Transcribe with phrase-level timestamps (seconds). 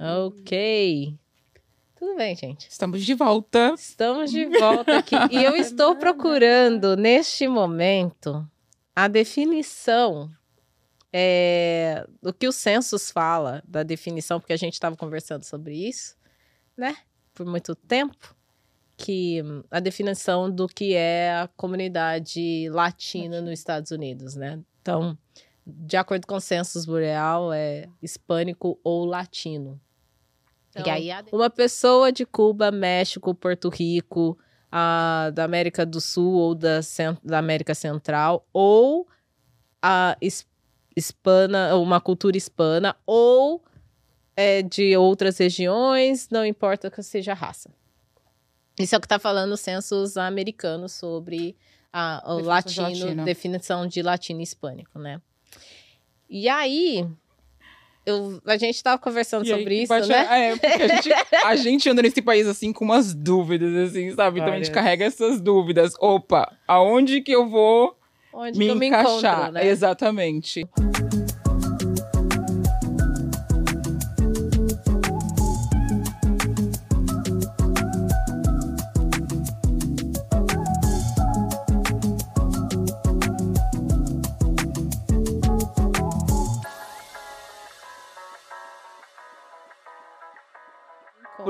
[0.00, 1.16] Ok.
[1.96, 2.68] Tudo bem, gente.
[2.68, 3.74] Estamos de volta.
[3.76, 5.16] Estamos de volta aqui.
[5.30, 8.46] e eu estou procurando, neste momento,
[8.94, 10.30] a definição
[11.12, 16.16] é, do que o census fala, da definição, porque a gente estava conversando sobre isso,
[16.76, 16.96] né?
[17.32, 18.34] Por muito tempo.
[18.96, 24.60] Que a definição do que é a comunidade latina nos Estados Unidos, né?
[24.82, 25.16] Então,
[25.66, 29.80] de acordo com o census boreal, é hispânico ou latino.
[30.70, 34.36] Então, aí, uma pessoa de Cuba, México, Porto Rico,
[34.70, 36.80] a, da América do Sul ou da,
[37.22, 39.06] da América Central, ou
[39.80, 40.16] a
[40.96, 43.62] hispana, uma cultura hispana, ou
[44.36, 47.70] é, de outras regiões, não importa que seja raça.
[48.78, 51.56] Isso é o que está falando o census americano sobre
[51.92, 55.22] a, o definição latino, de definição de latino hispânico, né?
[56.36, 57.06] E aí,
[58.04, 60.50] eu, a gente estava conversando e sobre aí, isso, bate, né?
[60.50, 61.12] É, porque a gente,
[61.44, 64.40] a gente anda nesse país, assim, com umas dúvidas, assim, sabe?
[64.40, 65.94] Então a gente carrega essas dúvidas.
[66.00, 67.96] Opa, aonde que eu vou
[68.32, 69.12] Onde me encaixar?
[69.12, 69.66] Me encontro, né?
[69.68, 70.66] Exatamente.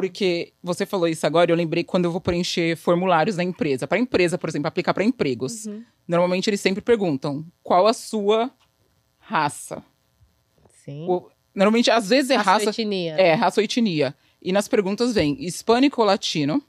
[0.09, 3.87] Porque você falou isso agora, eu lembrei quando eu vou preencher formulários da empresa.
[3.87, 5.67] Para empresa, por exemplo, aplicar para empregos.
[5.67, 5.83] Uhum.
[6.07, 8.51] Normalmente eles sempre perguntam qual a sua
[9.19, 9.83] raça.
[10.85, 11.07] Sim.
[11.09, 12.51] Ou, normalmente, às vezes é raça.
[12.51, 13.15] Raça ou etnia.
[13.15, 14.15] É, raça ou etnia.
[14.43, 16.63] E nas perguntas vem hispânico ou latino,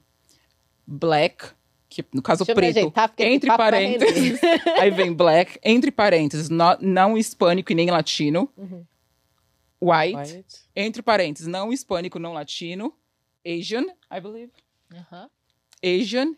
[0.88, 1.47] black,
[1.89, 4.39] que no caso Deixa preto, ajeitar, entre parênteses.
[4.80, 8.50] aí vem black, entre parênteses, não, não hispânico e nem latino.
[8.56, 8.86] Uhum.
[9.81, 12.94] White, white, entre parênteses, não hispânico, não latino.
[13.45, 14.51] Asian, I believe.
[14.91, 15.29] Uh -huh.
[15.83, 16.35] Asian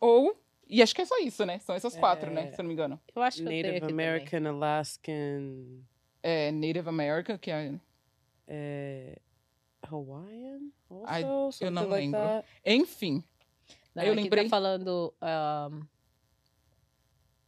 [0.00, 0.36] ou.
[0.68, 1.58] E acho que é só isso, né?
[1.58, 2.48] São essas quatro, né?
[2.48, 2.52] É.
[2.52, 3.00] Se eu não me engano.
[3.14, 4.52] Eu acho que Native American, também.
[4.52, 5.82] Alaskan.
[6.22, 7.74] É, Native American, que é.
[8.46, 9.18] é
[9.82, 10.60] Hawaiian?
[11.06, 12.20] Also, I, eu não like lembro.
[12.20, 12.48] That.
[12.64, 13.24] Enfim.
[13.94, 14.44] Não, eu lembrei.
[14.44, 15.12] Tá falando.
[15.20, 15.86] Um,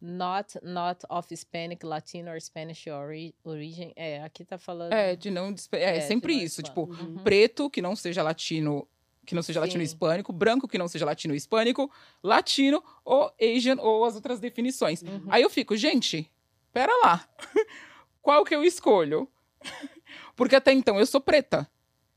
[0.03, 3.93] not not of Hispanic, Latino or Spanish ori origin.
[3.95, 4.93] É, aqui tá falando.
[4.93, 5.55] É, de não.
[5.73, 6.61] É, é sempre isso.
[6.63, 7.23] Tipo, uhum.
[7.23, 8.87] preto que não seja latino
[9.25, 9.67] que não seja Sim.
[9.67, 11.89] latino hispânico, branco que não seja latino hispânico,
[12.21, 15.01] latino ou Asian ou as outras definições.
[15.03, 15.27] Uhum.
[15.29, 16.29] Aí eu fico, gente,
[16.73, 17.25] pera lá.
[18.21, 19.29] Qual que eu escolho?
[20.35, 21.71] Porque até então eu sou preta.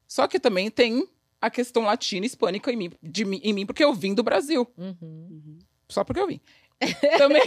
[0.08, 1.08] Só que também tem
[1.40, 4.68] a questão latina hispânica em mim, de, em mim porque eu vim do Brasil.
[4.76, 4.98] Uhum.
[5.02, 5.60] uhum.
[5.88, 6.42] Só porque eu vim.
[7.18, 7.42] também.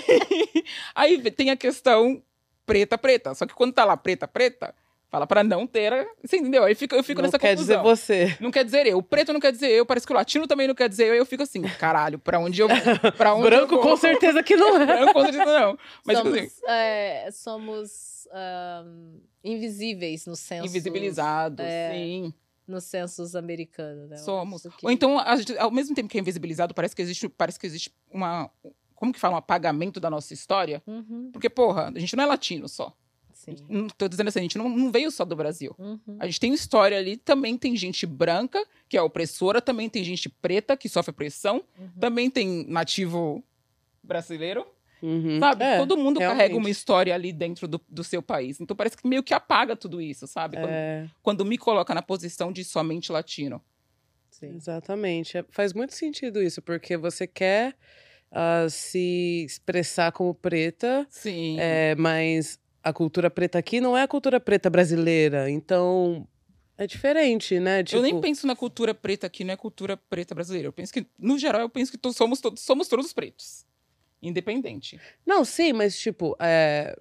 [0.94, 2.22] Aí tem a questão
[2.66, 3.34] preta, preta.
[3.34, 4.74] Só que quando tá lá preta, preta,
[5.10, 6.06] Fala pra não ter.
[6.22, 6.64] Você entendeu?
[6.64, 7.82] Aí fico, eu fico não nessa quer confusão.
[7.82, 8.36] dizer você.
[8.40, 8.98] Não quer dizer eu.
[8.98, 9.86] O preto não quer dizer eu.
[9.86, 11.12] Parece que o latino também não quer dizer eu.
[11.14, 12.68] Aí eu fico assim, caralho, pra onde eu
[13.16, 14.84] pra onde Branco eu com certeza que não é.
[14.84, 15.78] Branco com certeza não.
[16.04, 18.28] Mas somos, assim, é, somos
[18.84, 20.66] um, invisíveis no senso.
[20.66, 22.34] Invisibilizados, é, sim.
[22.66, 24.18] No censos americano, né?
[24.18, 24.62] Somos.
[24.76, 24.84] Que...
[24.84, 25.18] Ou então,
[25.58, 28.50] ao mesmo tempo que é invisibilizado, parece que existe, parece que existe uma.
[28.98, 29.34] Como que fala?
[29.34, 30.82] Um apagamento da nossa história.
[30.84, 31.30] Uhum.
[31.32, 32.92] Porque, porra, a gente não é latino só.
[33.32, 33.54] Sim.
[33.96, 35.72] Tô dizendo assim, a gente não, não veio só do Brasil.
[35.78, 36.16] Uhum.
[36.18, 40.28] A gente tem história ali, também tem gente branca, que é opressora, também tem gente
[40.28, 41.90] preta, que sofre opressão, uhum.
[42.00, 43.40] também tem nativo
[44.02, 44.66] brasileiro.
[45.00, 45.38] Uhum.
[45.38, 45.64] Sabe?
[45.64, 46.36] É, Todo mundo realmente.
[46.36, 48.60] carrega uma história ali dentro do, do seu país.
[48.60, 50.56] Então parece que meio que apaga tudo isso, sabe?
[50.56, 51.08] Quando, é...
[51.22, 53.62] quando me coloca na posição de somente latino.
[54.28, 54.56] Sim.
[54.56, 55.38] Exatamente.
[55.38, 57.76] É, faz muito sentido isso, porque você quer
[58.32, 61.56] uh, se expressar como preta, Sim.
[61.58, 65.50] É, mas a cultura preta aqui não é a cultura preta brasileira.
[65.50, 66.26] Então,
[66.76, 67.82] é diferente, né?
[67.82, 67.98] Tipo...
[67.98, 70.68] Eu nem tipo penso na cultura preta aqui, não é cultura preta brasileira.
[70.68, 73.66] Eu penso que, no geral, eu penso que somos, todos, somos todos pretos.
[74.22, 75.00] Independente.
[75.24, 76.96] Não, sim, mas tipo, é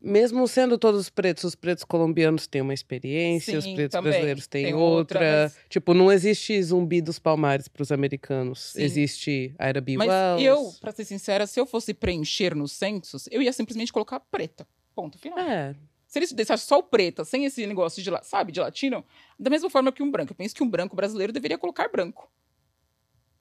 [0.00, 4.10] mesmo sendo todos pretos, os pretos colombianos têm uma experiência, Sim, os pretos também.
[4.12, 5.18] brasileiros têm Tem outra.
[5.18, 5.58] outra mas...
[5.68, 8.72] Tipo, não existe zumbi dos palmares para os americanos.
[8.72, 8.82] Sim.
[8.82, 9.96] Existe Ira B.
[9.96, 10.42] Mas Wells.
[10.42, 14.66] eu, pra ser sincera, se eu fosse preencher nos censos, eu ia simplesmente colocar preta.
[14.94, 15.38] Ponto final.
[15.38, 15.74] É.
[16.06, 19.04] Se eles deixassem só o preta, sem esse negócio de, sabe, de latino,
[19.38, 20.32] da mesma forma que um branco.
[20.32, 22.28] Eu penso que um branco brasileiro deveria colocar branco.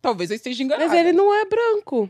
[0.02, 0.88] Talvez eu esteja enganado.
[0.90, 2.10] Mas ele não é branco.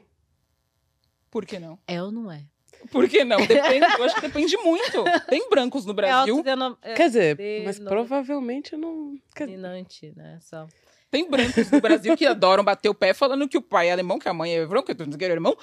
[1.32, 1.80] Por que não?
[1.88, 2.44] É ou não é?
[2.92, 3.38] Por que não?
[3.46, 5.04] Depende, eu acho que depende muito.
[5.28, 6.44] Tem brancos no Brasil.
[6.82, 9.18] É quer dizer, mas provavelmente não.
[9.36, 9.46] Quer...
[9.46, 10.40] Dominante, né?
[10.42, 10.68] Só.
[11.12, 14.20] Tem brancos no Brasil que adoram bater o pé falando que o pai é alemão,
[14.20, 15.58] que a mãe é branca, que o é alemão,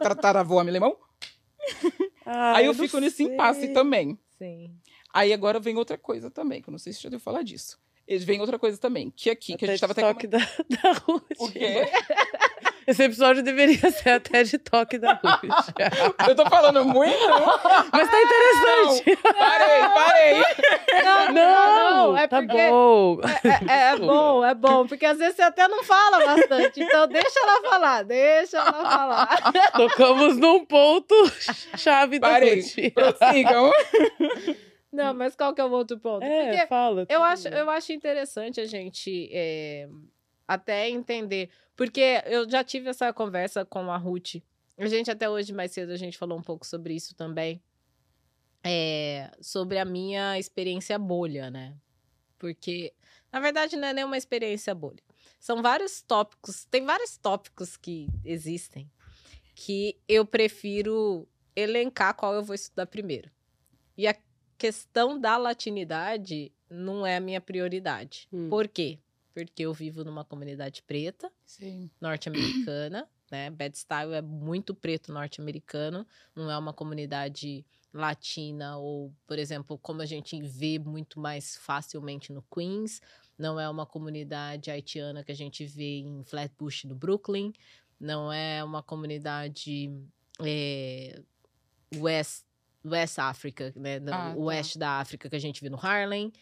[0.00, 0.96] tataravô é alemão.
[2.26, 4.18] Ah, Aí eu fico nesse impasse também.
[4.36, 4.70] Sim.
[5.14, 7.78] Aí agora vem outra coisa também, que eu não sei se já deu falar disso.
[8.20, 10.14] Vem outra coisa também, que aqui, que a gente tava até...
[10.14, 10.28] Com...
[10.28, 10.38] da,
[10.82, 11.24] da Ruth.
[11.38, 11.90] O quê?
[12.88, 15.74] Esse episódio deveria ser até de toque da Ruth.
[16.26, 17.18] eu tô falando muito?
[17.92, 19.18] Mas tá interessante.
[19.24, 21.04] Não, parei, parei.
[21.04, 23.20] Não, não, não é tá porque bom.
[23.44, 26.82] É, é, é, bom, é bom, porque às vezes você até não fala bastante.
[26.82, 29.52] Então deixa ela falar, deixa ela falar.
[29.72, 31.14] Tocamos num ponto
[31.76, 32.62] chave parei.
[32.62, 32.94] da Ruth.
[32.94, 33.70] Prossigam.
[34.90, 36.24] Não, mas qual que é o outro ponto?
[36.24, 37.04] É, Porque fala.
[37.06, 39.86] Eu acho, eu acho interessante a gente é,
[40.48, 41.50] até entender.
[41.76, 44.36] Porque eu já tive essa conversa com a Ruth.
[44.78, 47.62] A gente, até hoje, mais cedo, a gente falou um pouco sobre isso também.
[48.64, 51.76] É, sobre a minha experiência bolha, né?
[52.38, 52.92] Porque,
[53.30, 55.02] na verdade, não é nenhuma experiência bolha.
[55.38, 58.90] São vários tópicos, tem vários tópicos que existem
[59.54, 63.30] que eu prefiro elencar qual eu vou estudar primeiro.
[63.96, 64.16] E a
[64.56, 68.28] questão da latinidade não é a minha prioridade.
[68.32, 68.48] Hum.
[68.48, 69.00] Por quê?
[69.46, 71.30] Porque eu vivo numa comunidade preta,
[72.00, 73.50] norte-americana, né?
[73.50, 80.02] Bad Style é muito preto norte-americano, não é uma comunidade latina ou, por exemplo, como
[80.02, 83.00] a gente vê muito mais facilmente no Queens,
[83.38, 87.52] não é uma comunidade haitiana que a gente vê em Flatbush, no Brooklyn,
[87.98, 89.90] não é uma comunidade
[90.40, 91.22] é,
[91.96, 92.44] West
[92.84, 93.96] West África, né?
[94.06, 94.34] Ah, tá.
[94.36, 96.32] oeste da África que a gente vê no Harlem.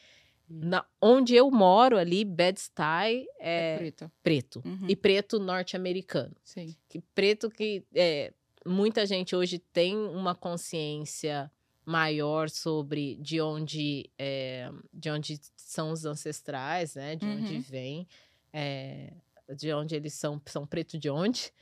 [0.51, 0.61] Hum.
[0.63, 4.63] Na, onde eu moro ali, Bed-Stuy é, é preto, preto.
[4.65, 4.87] Uhum.
[4.89, 6.35] e preto norte-americano.
[6.45, 6.75] Sim.
[6.89, 8.33] Que preto que é,
[8.65, 11.51] muita gente hoje tem uma consciência
[11.85, 17.15] maior sobre de onde é, de onde são os ancestrais, né?
[17.15, 17.39] De uhum.
[17.39, 18.09] onde vem,
[18.53, 19.13] é,
[19.57, 21.53] de onde eles são são preto de onde.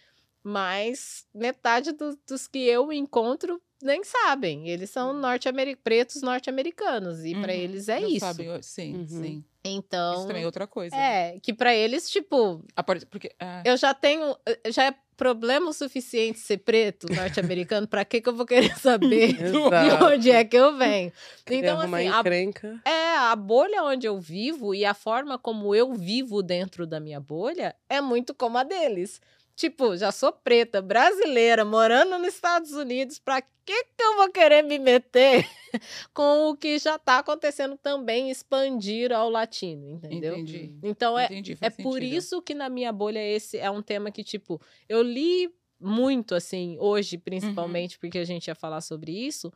[0.42, 4.68] Mas metade do, dos que eu encontro nem sabem.
[4.68, 5.20] Eles são hum.
[5.20, 5.48] norte
[5.82, 7.24] pretos norte-americanos.
[7.24, 7.42] E uhum.
[7.42, 8.20] para eles é isso.
[8.20, 9.06] Sabem, sim, uhum.
[9.06, 9.44] sim.
[9.64, 10.14] Então.
[10.14, 10.94] Isso também é outra coisa.
[10.94, 12.62] É, que para eles, tipo.
[13.10, 13.62] Porque, é...
[13.64, 14.36] Eu já tenho.
[14.46, 17.86] Eh, já é problema o suficiente ser preto norte-americano.
[17.86, 21.12] para que, que eu vou querer saber de onde é que eu venho?
[21.48, 22.08] Então, assim.
[22.08, 27.00] A, é, a bolha onde eu vivo e a forma como eu vivo dentro da
[27.00, 29.20] minha bolha é muito como a deles.
[29.56, 34.62] Tipo, já sou preta, brasileira, morando nos Estados Unidos, pra que, que eu vou querer
[34.62, 35.48] me meter
[36.12, 40.34] com o que já tá acontecendo também, expandir ao latino, entendeu?
[40.34, 40.74] Entendi.
[40.82, 44.24] Então é, Entendi, é por isso que na minha bolha esse é um tema que,
[44.24, 45.48] tipo, eu li
[45.80, 48.00] muito, assim, hoje, principalmente, uhum.
[48.00, 49.52] porque a gente ia falar sobre isso,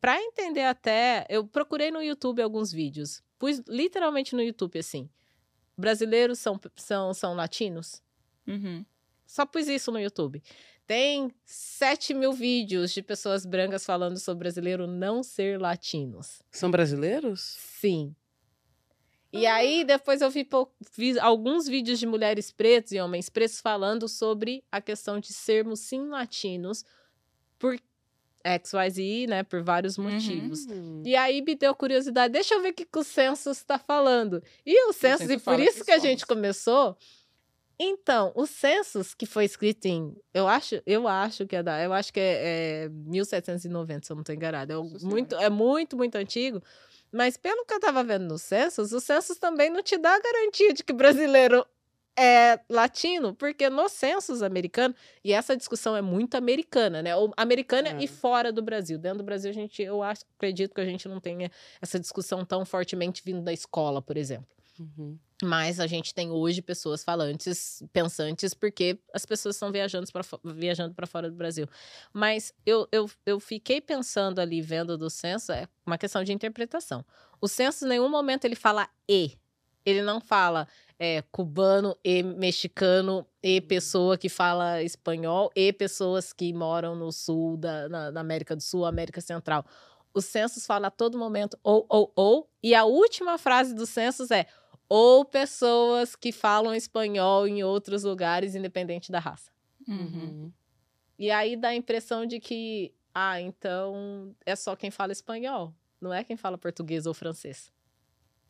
[0.00, 1.26] para entender até.
[1.28, 5.08] Eu procurei no YouTube alguns vídeos, pus literalmente no YouTube assim:
[5.76, 8.02] brasileiros são, são, são latinos?
[8.46, 8.84] Uhum.
[9.30, 10.42] Só pus isso no YouTube.
[10.88, 16.42] Tem 7 mil vídeos de pessoas brancas falando sobre brasileiro não ser latinos.
[16.50, 17.56] São brasileiros?
[17.60, 18.12] Sim.
[19.32, 19.54] E ah.
[19.54, 20.48] aí, depois eu vi,
[20.96, 25.78] vi, alguns vídeos de mulheres pretas e homens pretos falando sobre a questão de sermos
[25.78, 26.84] sim latinos
[27.56, 27.78] por
[28.44, 29.44] XYZ, né?
[29.44, 30.10] Por vários uhum.
[30.10, 30.66] motivos.
[30.66, 31.04] Uhum.
[31.06, 34.42] E aí me deu curiosidade, deixa eu ver o que, que o census está falando.
[34.66, 36.96] E o census, e por isso que, que a gente começou,
[37.82, 41.94] então, o census que foi escrito em, eu acho, eu acho que é da, eu
[41.94, 44.70] acho que é, é 1790, se eu não estou enganado.
[44.70, 46.62] É muito, é muito, muito antigo.
[47.10, 50.20] Mas pelo que eu estava vendo no census, o census também não te dá a
[50.20, 51.64] garantia de que brasileiro
[52.18, 54.94] é latino, porque no census americano,
[55.24, 57.16] e essa discussão é muito americana, né?
[57.16, 58.04] Ou americana é.
[58.04, 58.98] e fora do Brasil.
[58.98, 62.44] Dentro do Brasil, a gente, eu acho, acredito que a gente não tenha essa discussão
[62.44, 64.54] tão fortemente vindo da escola, por exemplo.
[64.78, 65.18] Uhum.
[65.42, 70.94] Mas a gente tem hoje pessoas falantes, pensantes, porque as pessoas estão viajando para viajando
[71.06, 71.66] fora do Brasil.
[72.12, 77.04] Mas eu, eu, eu fiquei pensando ali, vendo do censo, é uma questão de interpretação.
[77.40, 79.38] O censo, em nenhum momento, ele fala e.
[79.84, 80.68] Ele não fala
[80.98, 87.56] é, cubano e mexicano e pessoa que fala espanhol e pessoas que moram no sul
[87.56, 89.64] da na, na América do Sul, América Central.
[90.12, 92.50] O census fala a todo momento ou, ou, ou.
[92.62, 94.46] E a última frase do census é
[94.92, 99.52] ou pessoas que falam espanhol em outros lugares, independente da raça.
[99.86, 100.52] Uhum.
[101.16, 106.12] E aí dá a impressão de que, ah, então é só quem fala espanhol, não
[106.12, 107.72] é quem fala português ou francês.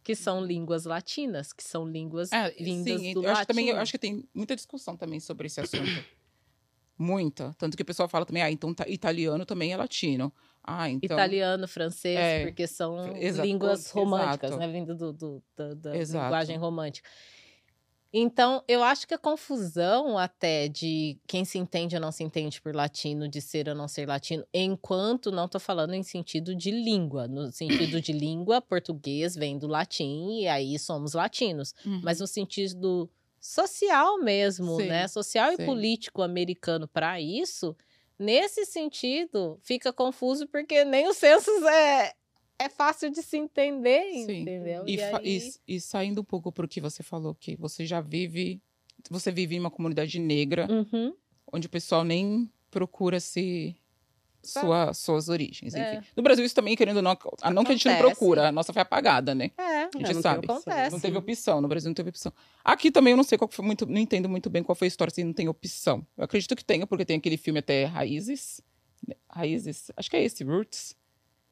[0.02, 3.76] Que são línguas latinas, que são línguas é, vindas sim, do eu acho, também, eu
[3.76, 6.04] acho que tem muita discussão também sobre esse assunto.
[6.96, 7.54] muita.
[7.58, 10.32] Tanto que o pessoal fala também, ah, então tá, italiano também é latino.
[10.62, 11.16] Ah, então...
[11.16, 13.12] Italiano, francês, é, porque são
[13.42, 14.58] línguas românticas, exato.
[14.58, 14.72] né?
[14.72, 17.08] Vindo do, do, da, da linguagem romântica.
[18.12, 22.60] Então, eu acho que a confusão até de quem se entende ou não se entende
[22.60, 26.72] por latino, de ser ou não ser latino, enquanto não estou falando em sentido de
[26.72, 27.28] língua.
[27.28, 31.72] No sentido de língua, português vem do latim e aí somos latinos.
[31.86, 32.00] Uhum.
[32.02, 33.08] Mas no sentido
[33.40, 35.06] social mesmo, sim, né?
[35.06, 35.62] Social sim.
[35.62, 37.76] e político americano para isso,
[38.20, 42.12] nesse sentido, fica confuso porque nem o census é,
[42.58, 44.42] é fácil de se entender, Sim.
[44.42, 44.84] entendeu?
[44.86, 45.38] E, e, aí...
[45.66, 48.60] e, e, saindo um pouco para o que você falou, que você já vive,
[49.10, 51.14] você vive em uma comunidade negra, uhum.
[51.50, 53.74] onde o pessoal nem procura se
[54.42, 55.82] sua, suas origens, enfim.
[55.82, 56.02] É.
[56.16, 58.52] No Brasil, isso também, querendo ou não, a não que a gente não procura, a
[58.52, 59.50] nossa foi apagada, né?
[59.58, 60.44] É, a gente não sabe.
[60.44, 60.92] Acontece.
[60.92, 62.32] Não teve opção, no Brasil não teve opção.
[62.64, 64.88] Aqui também eu não sei qual foi muito, não entendo muito bem qual foi a
[64.88, 66.06] história, se não tem opção.
[66.16, 68.60] Eu acredito que tenha, porque tem aquele filme até Raízes,
[69.06, 69.14] né?
[69.28, 70.96] Raízes, acho que é esse, Roots.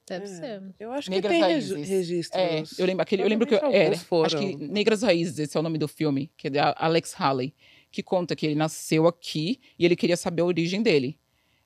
[0.09, 0.63] Deve é, ser.
[0.81, 1.89] Eu acho Negras que tem Raízes.
[1.89, 2.41] registros.
[2.41, 5.61] É, eu lembro, aquele, eu lembro que eu, é, acho que Negras Raízes, esse é
[5.61, 7.55] o nome do filme, que é de Alex Haley,
[7.91, 11.19] que conta que ele nasceu aqui e ele queria saber a origem dele.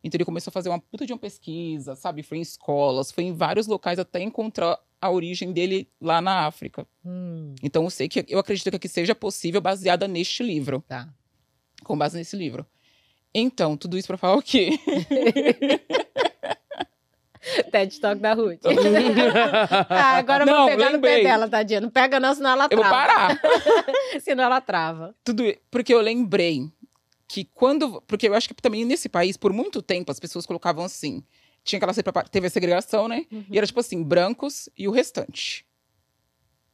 [0.04, 2.22] Então ele começou a fazer uma puta de uma pesquisa, sabe?
[2.22, 6.86] Foi em escolas, foi em vários locais até encontrar a origem dele lá na África.
[7.04, 7.54] Hum.
[7.62, 10.84] Então eu sei que eu acredito que aqui seja possível baseada neste livro.
[10.88, 11.08] Tá.
[11.84, 12.66] Com base nesse livro.
[13.34, 14.78] Então, tudo isso para falar o quê?
[17.72, 18.60] TED Talk da Ruth.
[19.88, 21.16] ah, agora eu vou pegar lembrei.
[21.16, 21.80] no pé dela, tadinha.
[21.80, 22.82] Não pega não, senão ela trava.
[22.82, 23.40] Eu vou parar.
[24.22, 25.14] senão ela trava.
[25.24, 26.70] Tudo porque eu lembrei
[27.32, 28.02] que quando.
[28.02, 31.24] Porque eu acho que também nesse país, por muito tempo, as pessoas colocavam assim.
[31.64, 33.24] Tinha aquela teve a segregação, né?
[33.32, 33.46] Uhum.
[33.50, 35.64] E era tipo assim, brancos e o restante.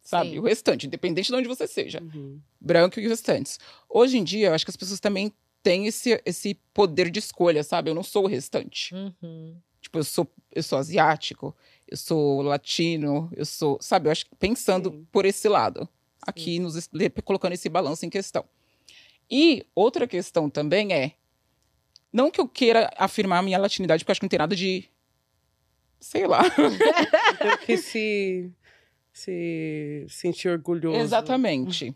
[0.02, 0.30] Sabe?
[0.30, 0.38] Sim.
[0.40, 2.02] O restante, independente de onde você seja.
[2.02, 2.40] Uhum.
[2.60, 3.60] Branco e os restantes.
[3.88, 7.62] Hoje em dia, eu acho que as pessoas também têm esse, esse poder de escolha,
[7.62, 7.90] sabe?
[7.90, 8.92] Eu não sou o restante.
[8.94, 9.54] Uhum.
[9.80, 11.54] Tipo, eu sou, eu sou asiático,
[11.86, 13.78] eu sou latino, eu sou.
[13.80, 14.08] Sabe?
[14.08, 15.06] Eu acho que pensando Sim.
[15.12, 15.82] por esse lado.
[15.82, 15.88] Sim.
[16.22, 16.90] Aqui, nos,
[17.24, 18.44] colocando esse balanço em questão.
[19.30, 21.12] E outra questão também é.
[22.12, 24.84] Não que eu queira afirmar a minha latinidade, porque acho que não tem nada de.
[26.00, 26.42] Sei lá.
[27.38, 28.50] tem que se,
[29.12, 30.98] se sentir orgulhoso.
[30.98, 31.94] Exatamente.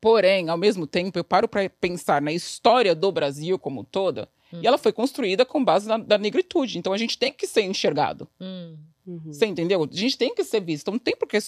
[0.00, 4.60] Porém, ao mesmo tempo, eu paro para pensar na história do Brasil como toda, hum.
[4.62, 6.78] e ela foi construída com base na, na, negritude.
[6.78, 8.28] Então a gente tem que ser enxergado.
[8.40, 8.76] Hum.
[9.06, 9.32] Uhum.
[9.32, 9.82] Você entendeu?
[9.82, 10.82] A gente tem que ser visto.
[10.82, 11.38] Então não tem por que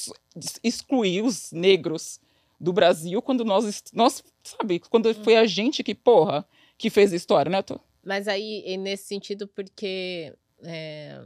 [0.65, 2.19] excluir os negros
[2.59, 5.15] do Brasil quando nós, nós sabe, quando hum.
[5.15, 6.47] foi a gente que, porra,
[6.77, 7.63] que fez a história, né?
[7.63, 7.79] Tô...
[8.05, 10.35] Mas aí, nesse sentido, porque
[10.65, 11.21] é,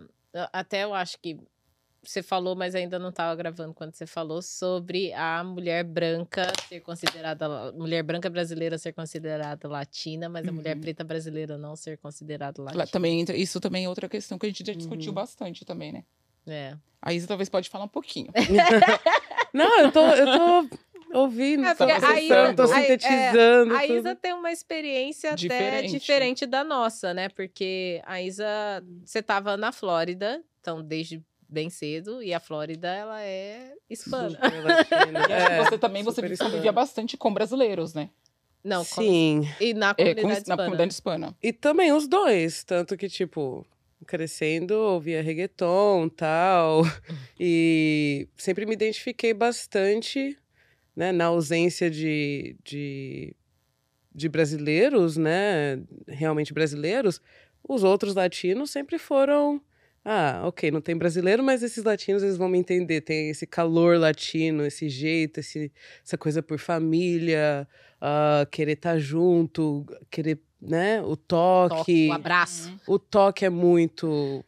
[0.53, 1.39] até eu acho que
[2.03, 6.81] você falou, mas ainda não estava gravando quando você falou sobre a mulher branca ser
[6.81, 10.57] considerada mulher branca brasileira ser considerada latina, mas a uhum.
[10.57, 12.87] mulher preta brasileira não ser considerada latina.
[12.87, 15.15] Também isso também é outra questão que a gente já discutiu uhum.
[15.15, 16.05] bastante também, né?
[16.47, 16.77] É.
[17.03, 18.33] A Isa talvez pode falar um pouquinho.
[19.53, 20.79] não, eu tô, eu tô
[21.13, 23.75] ouvindo, é, tá tô é, sintetizando.
[23.75, 25.79] É, a Isa tem uma experiência diferente.
[25.79, 27.29] até diferente da nossa, né?
[27.29, 28.47] Porque a Isa,
[29.05, 34.39] você estava na Flórida, então desde bem cedo e a Flórida ela é hispana.
[35.31, 38.11] é, você também você convivia bastante com brasileiros, né?
[38.63, 39.43] Não, sim.
[39.59, 40.57] Com, e na comunidade, é, com, hispana.
[40.57, 41.37] na comunidade hispana.
[41.43, 43.65] E também os dois, tanto que tipo
[44.07, 46.83] crescendo ouvia reggaeton tal
[47.41, 50.37] e sempre me identifiquei bastante
[50.97, 53.37] né, na ausência de, de,
[54.15, 57.21] de brasileiros, né, realmente brasileiros,
[57.69, 59.61] os outros latinos sempre foram
[60.09, 63.00] ah, ok, não tem brasileiro, mas esses latinos eles vão me entender.
[63.00, 65.73] Tem esse calor latino, esse jeito, esse,
[66.05, 67.67] essa coisa por família,
[68.00, 71.03] uh, querer estar tá junto, querer, né?
[71.03, 71.75] O toque.
[71.75, 72.81] toque o abraço.
[72.87, 74.45] O toque é muito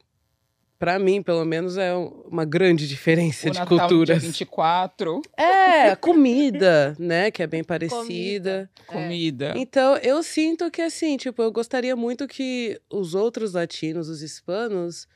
[0.78, 4.20] para mim, pelo menos, é uma grande diferença o de Natal culturas.
[4.20, 5.20] Dia 24.
[5.37, 7.30] É, comida, né?
[7.30, 8.70] Que é bem parecida.
[8.87, 9.54] Comida.
[9.56, 9.58] É.
[9.58, 15.08] Então, eu sinto que, assim, tipo, eu gostaria muito que os outros latinos, os hispanos,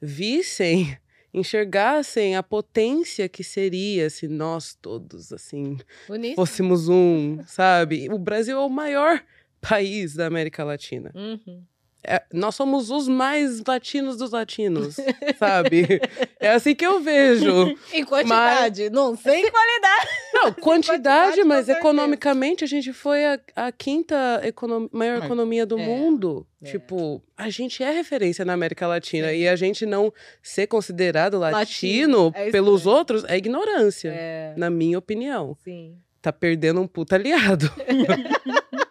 [0.00, 0.96] vissem,
[1.34, 5.76] enxergassem a potência que seria se nós todos, assim,
[6.08, 6.36] Bonito.
[6.36, 8.08] fôssemos um, sabe?
[8.10, 9.22] O Brasil é o maior
[9.60, 11.12] país da América Latina.
[11.14, 11.62] Uhum.
[12.02, 14.96] É, nós somos os mais latinos dos latinos,
[15.38, 16.00] sabe?
[16.38, 17.76] É assim que eu vejo.
[17.92, 18.92] em quantidade, mas...
[18.92, 20.08] não sei em qualidade.
[20.32, 24.88] Não, quantidade, mas economicamente a gente foi a, a quinta econom...
[24.90, 25.26] maior mas...
[25.26, 25.84] economia do é.
[25.84, 26.46] mundo.
[26.62, 26.70] É.
[26.70, 32.26] Tipo, a gente é referência na América Latina e a gente não ser considerado latino,
[32.26, 32.32] latino.
[32.34, 34.54] É pelos outros é ignorância, é.
[34.56, 35.56] na minha opinião.
[35.62, 35.96] Sim.
[36.22, 37.70] Tá perdendo um puta aliado.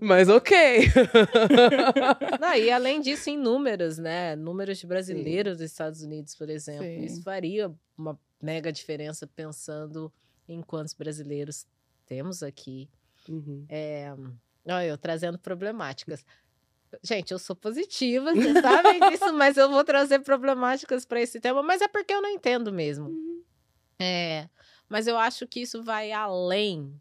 [0.00, 0.80] Mas ok.
[2.40, 4.36] Não, e além disso, em números, né?
[4.36, 5.64] Números de brasileiros Sim.
[5.64, 6.84] dos Estados Unidos, por exemplo.
[6.84, 7.04] Sim.
[7.04, 10.12] Isso faria uma mega diferença pensando
[10.48, 11.66] em quantos brasileiros
[12.06, 12.88] temos aqui.
[13.28, 13.64] Uhum.
[13.68, 14.14] É,
[14.66, 16.24] olha, eu trazendo problemáticas.
[17.02, 21.62] Gente, eu sou positiva, vocês sabem disso, mas eu vou trazer problemáticas para esse tema,
[21.62, 23.08] mas é porque eu não entendo mesmo.
[23.08, 23.42] Uhum.
[23.98, 24.48] É,
[24.88, 26.98] mas eu acho que isso vai além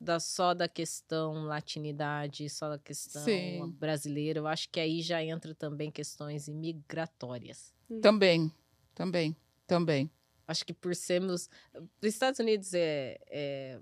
[0.00, 3.70] da só da questão latinidade, só da questão Sim.
[3.78, 4.38] brasileira.
[4.38, 7.74] Eu acho que aí já entra também questões imigratórias.
[7.88, 8.00] Hum.
[8.00, 8.50] Também,
[8.94, 10.10] também, também.
[10.48, 11.50] Acho que por sermos.
[11.74, 13.78] Os Estados Unidos é, é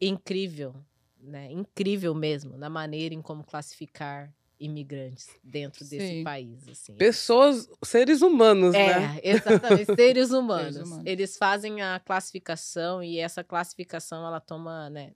[0.00, 0.76] incrível,
[1.18, 1.50] né?
[1.50, 6.24] Incrível mesmo na maneira em como classificar imigrantes dentro desse Sim.
[6.24, 6.68] país.
[6.68, 6.94] Assim.
[6.94, 9.20] Pessoas, seres humanos, é, né?
[9.24, 10.74] Exatamente, seres humanos.
[10.74, 11.06] seres humanos.
[11.06, 15.14] Eles fazem a classificação e essa classificação ela toma né,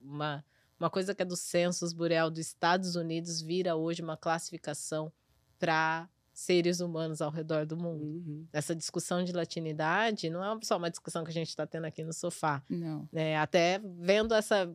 [0.00, 0.44] uma,
[0.78, 5.10] uma coisa que é do Census Bureau dos Estados Unidos vira hoje uma classificação
[5.58, 8.04] para seres humanos ao redor do mundo.
[8.04, 8.46] Uhum.
[8.52, 12.02] Essa discussão de latinidade não é só uma discussão que a gente está tendo aqui
[12.04, 12.62] no sofá.
[12.68, 13.08] Não.
[13.12, 14.70] É, até vendo essa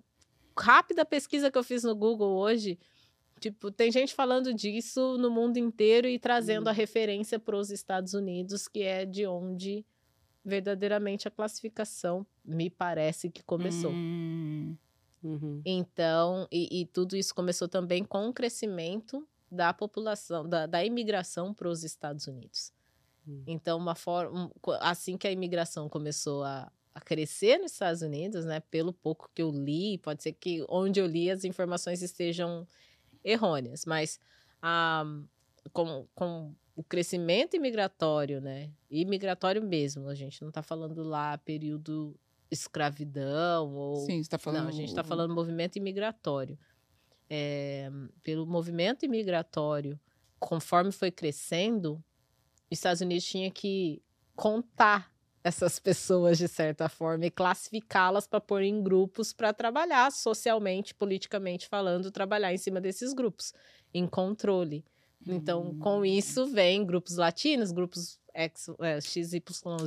[0.58, 2.80] rápida pesquisa que eu fiz no Google hoje,
[3.40, 6.70] Tipo, tem gente falando disso no mundo inteiro e trazendo hum.
[6.70, 9.86] a referência para os Estados Unidos, que é de onde
[10.44, 13.92] verdadeiramente a classificação me parece que começou.
[13.92, 14.76] Hum.
[15.24, 15.62] Uhum.
[15.66, 21.54] Então, e, e, tudo isso começou também com o crescimento da população, da, da imigração
[21.54, 22.72] para os Estados Unidos.
[23.28, 23.44] Hum.
[23.46, 28.60] Então, uma forma, assim que a imigração começou a, a crescer nos Estados Unidos, né?
[28.60, 32.66] Pelo pouco que eu li, pode ser que onde eu li as informações estejam
[33.28, 34.20] errôneas, mas
[34.62, 35.04] ah,
[35.74, 38.72] com, com o crescimento imigratório, né?
[38.90, 42.18] Imigratório mesmo, a gente não está falando lá período
[42.50, 46.58] escravidão ou Sim, está falando não, a gente está falando movimento imigratório.
[47.30, 47.92] É,
[48.24, 50.00] pelo movimento imigratório,
[50.40, 52.02] conforme foi crescendo,
[52.72, 54.02] os Estados Unidos tinha que
[54.34, 55.12] contar
[55.48, 61.68] essas pessoas de certa forma e classificá-las para pôr em grupos para trabalhar socialmente, politicamente
[61.68, 63.54] falando, trabalhar em cima desses grupos,
[63.94, 64.84] em controle.
[65.26, 66.06] Então, com hum.
[66.06, 69.42] isso vem grupos latinos, grupos X, é, XYZ,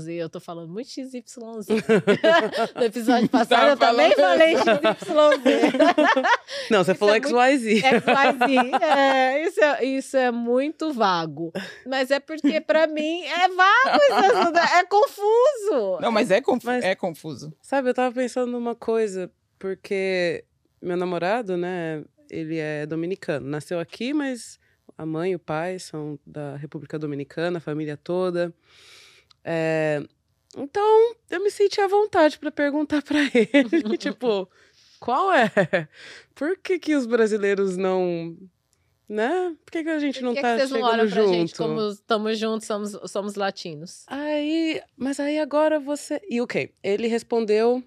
[0.08, 1.22] eu tô falando muito XYZ.
[2.74, 5.08] no episódio passado eu também falei XYZ.
[6.68, 7.80] Não, você isso falou é XYZ.
[7.80, 8.82] XYZ.
[8.82, 11.52] É, isso, é, isso é muito vago.
[11.86, 16.00] Mas é porque, para mim, é vago isso, é confuso.
[16.00, 17.54] Não, mas é, confu mas, é confuso.
[17.62, 20.44] Sabe, eu tava pensando numa coisa, porque
[20.82, 23.48] meu namorado, né, ele é dominicano.
[23.48, 24.59] Nasceu aqui, mas
[25.00, 28.54] a mãe e o pai são da República Dominicana, a família toda.
[29.42, 30.02] É,
[30.54, 34.46] então, eu me senti à vontade para perguntar para ele, tipo,
[34.98, 35.48] qual é?
[36.34, 38.36] Por que, que os brasileiros não
[39.08, 39.56] né?
[39.64, 41.32] Por que, que a gente não que tá que vocês chegando não pra junto?
[41.32, 44.04] Gente como estamos juntos, somos, somos latinos.
[44.06, 46.20] Aí, mas aí agora você.
[46.28, 46.74] E o okay, que?
[46.82, 47.82] Ele respondeu: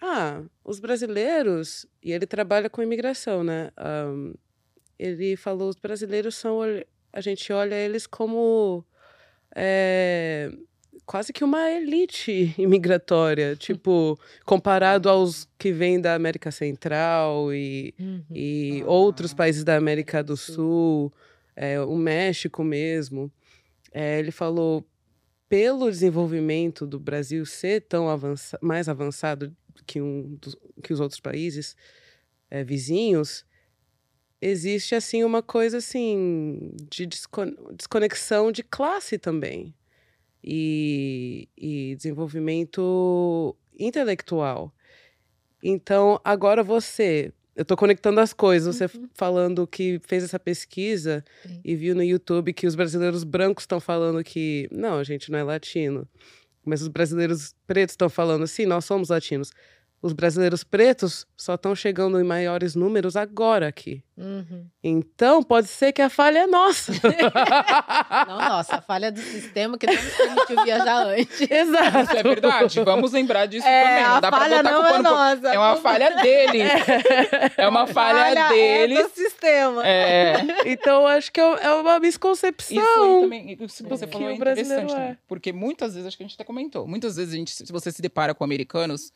[0.00, 1.86] Ah, os brasileiros.
[2.00, 3.70] E ele trabalha com imigração, né?
[3.76, 4.32] Um,
[5.02, 6.60] ele falou: os brasileiros são.
[7.12, 8.84] A gente olha eles como.
[9.54, 10.50] É,
[11.04, 18.24] quase que uma elite imigratória, tipo, comparado aos que vêm da América Central e, uhum.
[18.30, 20.54] e ah, outros países da América do sim.
[20.54, 21.12] Sul,
[21.54, 23.30] é, o México mesmo.
[23.92, 24.86] É, ele falou,
[25.48, 29.54] pelo desenvolvimento do Brasil ser tão avança mais avançado
[29.86, 31.76] que, um dos, que os outros países
[32.50, 33.44] é, vizinhos,
[34.42, 39.72] existe assim uma coisa assim de desconexão de classe também
[40.42, 44.74] e, e desenvolvimento intelectual.
[45.62, 49.08] Então, agora você, eu estou conectando as coisas, você uhum.
[49.14, 51.60] falando que fez essa pesquisa Sim.
[51.64, 55.38] e viu no YouTube que os brasileiros brancos estão falando que não, a gente não
[55.38, 56.08] é latino.
[56.64, 59.52] Mas os brasileiros pretos estão falando, sim, nós somos latinos
[60.02, 64.02] os brasileiros pretos só estão chegando em maiores números agora aqui.
[64.16, 64.66] Uhum.
[64.82, 66.92] Então, pode ser que a falha é nossa.
[68.26, 71.40] não, nossa, a falha é do sistema que não nos permitiu viajar antes.
[71.48, 71.98] Exato.
[72.00, 72.80] Isso é verdade.
[72.80, 74.02] Vamos lembrar disso é, também.
[74.02, 75.48] Não a dá falha não é nossa.
[75.48, 76.62] É uma falha dele.
[77.56, 78.94] É, é uma falha, falha dele.
[78.94, 79.86] É do sistema.
[79.86, 80.36] É.
[80.66, 82.76] Então, acho que é, é uma misconcepção.
[82.82, 84.94] Isso também, isso que você falou é interessante.
[84.94, 85.16] É.
[85.28, 87.90] Porque muitas vezes, acho que a gente até comentou, muitas vezes a gente, se você
[87.90, 89.12] se depara com americanos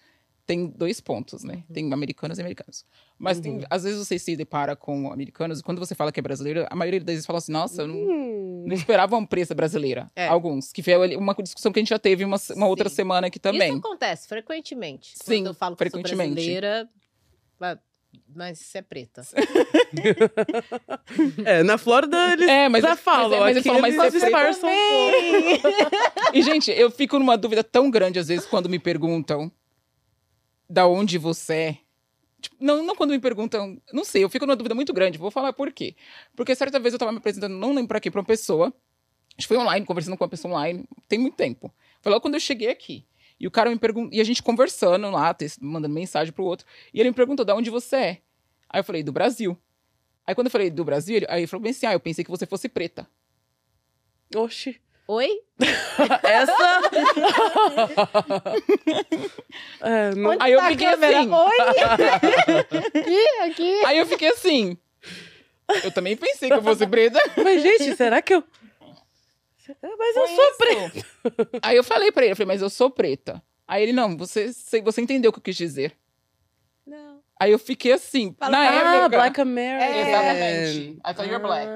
[0.46, 1.64] tem dois pontos, né?
[1.68, 1.74] Uhum.
[1.74, 2.86] Tem americanos e americanos.
[3.18, 3.42] Mas uhum.
[3.42, 6.66] tem, às vezes você se depara com americanos, e quando você fala que é brasileiro,
[6.70, 8.64] a maioria das vezes fala assim: nossa, eu não, uhum.
[8.66, 10.10] não esperava uma presa brasileira.
[10.14, 10.28] É.
[10.28, 10.72] Alguns.
[10.72, 13.70] Que foi uma discussão que a gente já teve uma, uma outra semana aqui também.
[13.70, 15.14] Isso acontece frequentemente.
[15.16, 16.34] Sim, quando eu falo que frequentemente.
[16.34, 16.88] brasileira.
[18.34, 19.22] Mas você é preta.
[21.44, 23.40] é, na Flórida eles é, mas, já falam.
[23.40, 24.72] Mas, mas, aqui mas eles é disfarçam um
[26.32, 29.50] E, gente, eu fico numa dúvida tão grande às vezes quando me perguntam
[30.68, 31.78] da onde você é.
[32.40, 35.30] Tipo, não, não quando me perguntam, não sei, eu fico numa dúvida muito grande, vou
[35.30, 35.96] falar por quê.
[36.34, 38.72] Porque certa vez eu tava me apresentando, não lembro pra quê, pra uma pessoa,
[39.36, 41.72] acho que foi online, conversando com uma pessoa online, tem muito tempo.
[42.00, 43.06] Foi logo quando eu cheguei aqui.
[43.38, 47.00] E o cara me perguntou, e a gente conversando lá, mandando mensagem pro outro, e
[47.00, 48.22] ele me perguntou, de onde você é?
[48.68, 49.58] Aí eu falei, do Brasil.
[50.26, 52.24] Aí quando eu falei do Brasil, ele, aí ele falou bem assim, ah, eu pensei
[52.24, 53.08] que você fosse preta.
[54.34, 54.80] Oxi.
[55.08, 55.40] Oi?
[56.24, 56.80] Essa.
[59.80, 60.36] é, não...
[60.40, 61.32] Aí eu tá fiquei assim.
[61.32, 61.60] Oi?
[62.92, 63.82] aqui, aqui.
[63.86, 64.76] Aí eu fiquei assim.
[65.84, 67.20] Eu também pensei que eu fosse preta.
[67.36, 68.42] Mas, gente, será que eu.
[69.82, 70.58] Mas Foi eu sou isso.
[70.58, 71.06] preta.
[71.62, 73.42] Aí eu falei pra ele, eu falei, mas eu sou preta.
[73.66, 75.96] Aí ele, não, você, você entendeu o que eu quis dizer.
[76.86, 77.20] Não.
[77.38, 79.08] Aí eu fiquei assim, Fala, na ah, época...
[79.08, 79.88] Black American.
[79.88, 80.08] É.
[80.08, 80.98] Exatamente.
[81.04, 81.68] I thought you're black.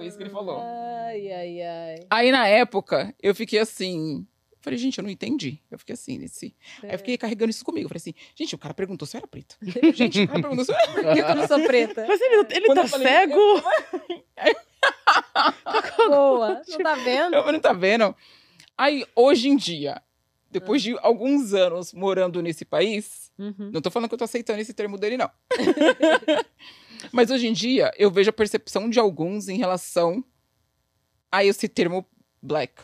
[0.00, 0.58] Foi isso que ele falou.
[0.58, 2.06] Ai, ai, ai.
[2.08, 4.26] Aí na época, eu fiquei assim.
[4.62, 5.58] Falei, gente, eu não entendi.
[5.70, 6.54] Eu fiquei assim, nesse.
[6.82, 6.86] É.
[6.86, 7.88] Aí eu fiquei carregando isso comigo.
[7.88, 9.56] Falei assim, gente, o cara perguntou se eu era preta.
[9.94, 11.20] gente, o cara perguntou se eu era preta.
[11.30, 12.06] eu não sou preta.
[12.08, 13.62] Mas ele, ele tá falei, cego?
[16.08, 17.34] Boa, não tá vendo?
[17.36, 18.16] Eu não tá vendo.
[18.76, 20.00] Aí, hoje em dia,
[20.50, 23.70] depois de alguns anos morando nesse país, uhum.
[23.72, 25.30] não tô falando que eu tô aceitando esse termo dele, não.
[27.12, 30.24] Mas hoje em dia, eu vejo a percepção de alguns em relação
[31.30, 32.04] a esse termo
[32.42, 32.82] black.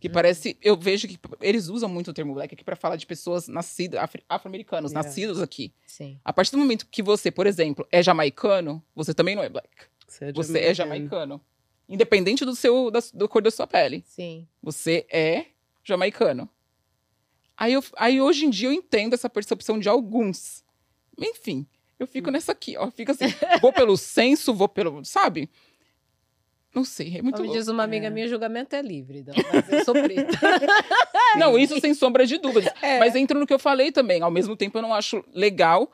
[0.00, 0.14] Que uhum.
[0.14, 0.58] parece.
[0.60, 4.00] Eu vejo que eles usam muito o termo black aqui para falar de pessoas nascidas,
[4.28, 5.06] afro-americanos, yeah.
[5.06, 5.72] nascidos aqui.
[5.86, 6.18] Sim.
[6.24, 9.68] A partir do momento que você, por exemplo, é jamaicano, você também não é black.
[10.06, 11.40] Você é, você é jamaicano.
[11.88, 14.02] Independente do seu da, do cor da sua pele.
[14.06, 14.46] Sim.
[14.62, 15.46] Você é
[15.82, 16.48] jamaicano.
[17.56, 20.64] Aí, eu, aí hoje em dia eu entendo essa percepção de alguns.
[21.18, 21.66] Enfim,
[21.98, 22.32] eu fico hum.
[22.32, 22.90] nessa aqui, ó.
[22.90, 23.26] Fico assim,
[23.60, 25.04] vou pelo senso, vou pelo.
[25.04, 25.48] Sabe?
[26.74, 27.56] Não sei, é muito Como louco.
[27.56, 28.10] diz uma amiga é.
[28.10, 30.36] minha, julgamento é livre, não, mas eu sou preta.
[31.38, 32.72] não, isso sem sombra de dúvidas.
[32.82, 32.98] É.
[32.98, 34.20] Mas entra no que eu falei também.
[34.20, 35.90] Ao mesmo tempo, eu não acho legal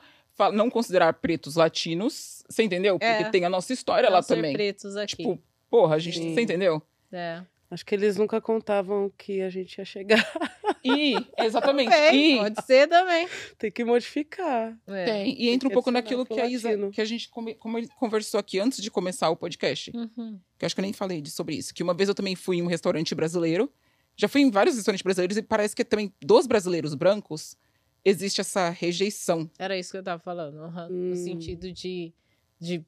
[0.55, 2.99] não considerar pretos latinos, você entendeu?
[2.99, 3.31] Porque é.
[3.31, 4.55] tem a nossa história não lá também.
[4.55, 5.17] pretos aqui.
[5.17, 6.35] Tipo, porra, a gente, Sim.
[6.35, 6.83] você entendeu?
[7.13, 7.43] É.
[7.71, 10.19] Acho que eles nunca contavam que a gente ia chegar.
[10.83, 11.91] E, exatamente.
[11.91, 13.29] Também, e, pode ser também.
[13.59, 14.75] Tem que modificar.
[14.87, 15.05] É.
[15.05, 15.39] Tem.
[15.39, 18.59] E entra um pouco naquilo que a Isa, que a gente come, come, conversou aqui
[18.59, 19.93] antes de começar o podcast.
[19.95, 20.41] Uhum.
[20.59, 21.75] Que eu acho que eu nem falei de, sobre isso.
[21.75, 23.71] Que uma vez eu também fui em um restaurante brasileiro.
[24.17, 27.59] Já fui em vários restaurantes brasileiros e parece que também dos brasileiros brancos
[28.03, 29.51] existe essa rejeição.
[29.59, 30.61] Era isso que eu tava falando.
[30.61, 30.87] Uhum.
[30.87, 31.11] Hum.
[31.11, 32.11] No sentido de,
[32.59, 32.83] de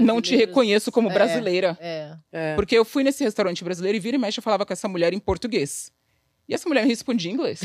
[0.00, 1.76] não te reconheço como é, brasileira.
[1.80, 2.54] É, é.
[2.54, 5.12] Porque eu fui nesse restaurante brasileiro e vira e mexe eu falava com essa mulher
[5.12, 5.92] em português.
[6.48, 7.62] E essa mulher me respondia em inglês.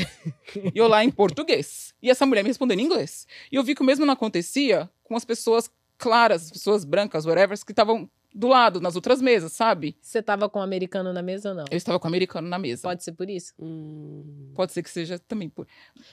[0.56, 1.94] e eu lá em português.
[2.02, 3.26] E essa mulher me respondendo em inglês.
[3.52, 7.26] E eu vi que o mesmo não acontecia com as pessoas claras, as pessoas brancas,
[7.26, 9.96] whatever, que estavam do lado, nas outras mesas, sabe?
[10.00, 11.64] Você tava com o um americano na mesa ou não?
[11.70, 12.82] Eu estava com o um americano na mesa.
[12.82, 13.52] Pode ser por isso?
[13.58, 14.52] Hum...
[14.54, 15.66] Pode ser que seja também por.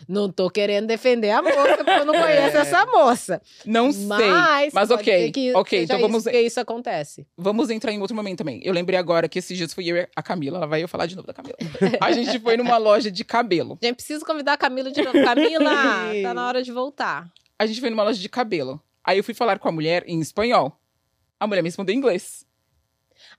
[0.08, 2.62] Não tô querendo defender a moça, porque eu não conheço é...
[2.62, 3.42] essa moça.
[3.66, 4.06] Não sei.
[4.08, 5.32] Mas, mas ok.
[5.32, 6.26] Que ok, então vamos.
[6.26, 7.28] Isso, que isso acontece.
[7.38, 8.62] Vamos entrar em outro momento também.
[8.64, 10.58] Eu lembrei agora que esses dias foi eu e a Camila.
[10.58, 11.58] Ela vai eu falar de novo da Camila.
[12.02, 13.78] a gente foi numa loja de cabelo.
[13.82, 15.24] Gente, preciso convidar a Camila de novo.
[15.24, 15.72] Camila,
[16.24, 17.32] tá na hora de voltar.
[17.60, 18.82] A gente foi numa loja de cabelo.
[19.04, 20.78] Aí eu fui falar com a mulher em espanhol.
[21.40, 22.46] A mulher me respondeu em inglês.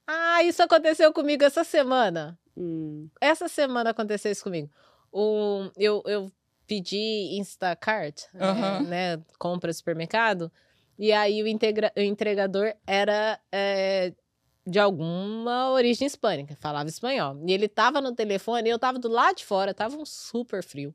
[0.06, 2.38] Ah, isso aconteceu comigo essa semana.
[2.56, 3.08] Hum.
[3.20, 4.70] Essa semana aconteceu isso comigo.
[5.12, 6.30] Um, eu, eu
[6.66, 8.86] pedi Instacart, uhum.
[8.86, 9.20] né?
[9.38, 10.50] Compra supermercado.
[10.98, 14.12] E aí o, integra o entregador era é,
[14.66, 17.40] de alguma origem hispânica, falava espanhol.
[17.46, 20.62] E ele tava no telefone, e eu tava do lado de fora, tava um super
[20.62, 20.94] frio.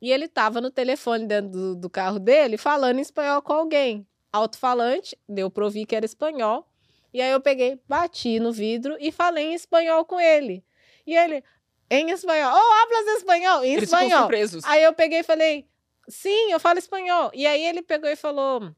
[0.00, 4.06] E ele tava no telefone dentro do, do carro dele, falando em espanhol com alguém.
[4.32, 6.66] Alto-falante, deu pra ouvir que era espanhol.
[7.12, 10.64] E aí eu peguei, bati no vidro e falei em espanhol com ele.
[11.06, 11.44] E ele,
[11.90, 13.64] em espanhol, oh, hablas espanhol?
[13.64, 14.28] Em Eles espanhol.
[14.64, 15.66] Aí eu peguei e falei,
[16.08, 17.30] sim, eu falo espanhol.
[17.34, 18.72] E aí ele pegou e falou,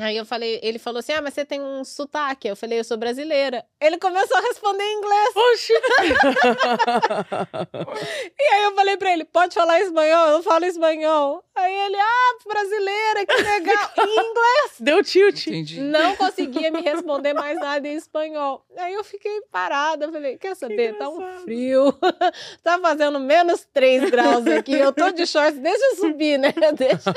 [0.00, 2.48] Aí eu falei, ele falou assim: Ah, mas você tem um sotaque.
[2.48, 3.62] Eu falei, eu sou brasileira.
[3.78, 5.36] Ele começou a responder em inglês.
[5.36, 5.74] Oxi!
[8.40, 10.28] e aí eu falei pra ele: pode falar espanhol?
[10.28, 11.44] Eu falo espanhol.
[11.54, 13.90] Aí ele, ah, brasileira, que legal.
[13.98, 14.72] em inglês.
[14.80, 15.46] Deu tilt.
[15.46, 15.82] Entendi.
[15.82, 18.64] Não conseguia me responder mais nada em espanhol.
[18.78, 20.10] Aí eu fiquei parada.
[20.10, 20.94] Falei, quer saber?
[20.94, 21.92] Que tá um frio.
[22.64, 24.72] tá fazendo menos 3 graus aqui.
[24.72, 26.54] Eu tô de shorts, deixa eu subir, né?
[26.74, 27.12] Deixa.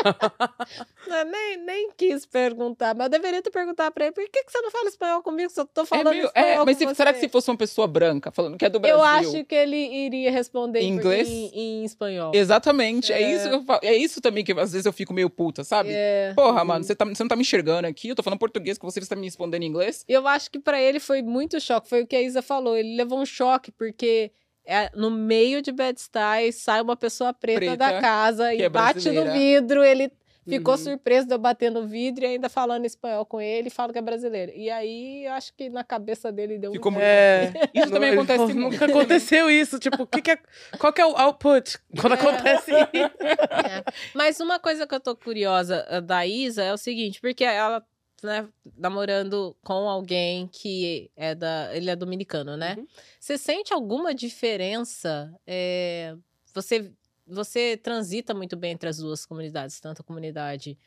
[1.26, 4.52] nem, nem quis perguntar perguntar, mas eu deveria ter perguntado pra ele, por que, que
[4.52, 6.78] você não fala espanhol comigo se eu tô é falando é meio, espanhol é, Mas
[6.78, 8.98] se, será que se fosse uma pessoa branca, falando que é do Brasil...
[8.98, 11.28] Eu acho que ele iria responder em inglês?
[11.30, 12.32] Em, em espanhol.
[12.34, 13.22] Exatamente, é.
[13.22, 15.64] é, isso que eu falo, é isso também que às vezes eu fico meio puta,
[15.64, 15.90] sabe?
[15.92, 16.34] É.
[16.36, 16.68] Porra, uhum.
[16.68, 19.00] mano, você, tá, você não tá me enxergando aqui, eu tô falando português com você,
[19.00, 20.04] você tá me respondendo em inglês.
[20.08, 22.96] Eu acho que para ele foi muito choque, foi o que a Isa falou, ele
[22.96, 24.32] levou um choque, porque
[24.66, 29.12] é, no meio de Bed-Stuy sai uma pessoa preta, preta da casa e é bate
[29.12, 30.12] no vidro, ele
[30.48, 30.80] Ficou uhum.
[30.80, 34.02] surpreso de eu bater no vidro e ainda falando espanhol com ele, falo que é
[34.02, 34.52] brasileiro.
[34.56, 36.96] E aí, eu acho que na cabeça dele deu Ficou um...
[36.96, 37.06] muito...
[37.06, 39.80] É, isso também acontece Nunca aconteceu isso.
[39.80, 40.40] Tipo, que que é...
[40.78, 42.16] qual que é o output quando é.
[42.16, 43.24] acontece isso?
[43.24, 43.84] É.
[44.14, 47.84] Mas uma coisa que eu tô curiosa eh, da Isa é o seguinte, porque ela
[48.24, 51.76] né, namorando com alguém que é da.
[51.76, 52.76] Ele é dominicano, né?
[52.78, 52.88] Uhum.
[53.20, 55.34] Você sente alguma diferença?
[55.46, 56.16] É,
[56.54, 56.92] você
[57.34, 60.78] você transita muito bem entre as duas comunidades, tanto a comunidade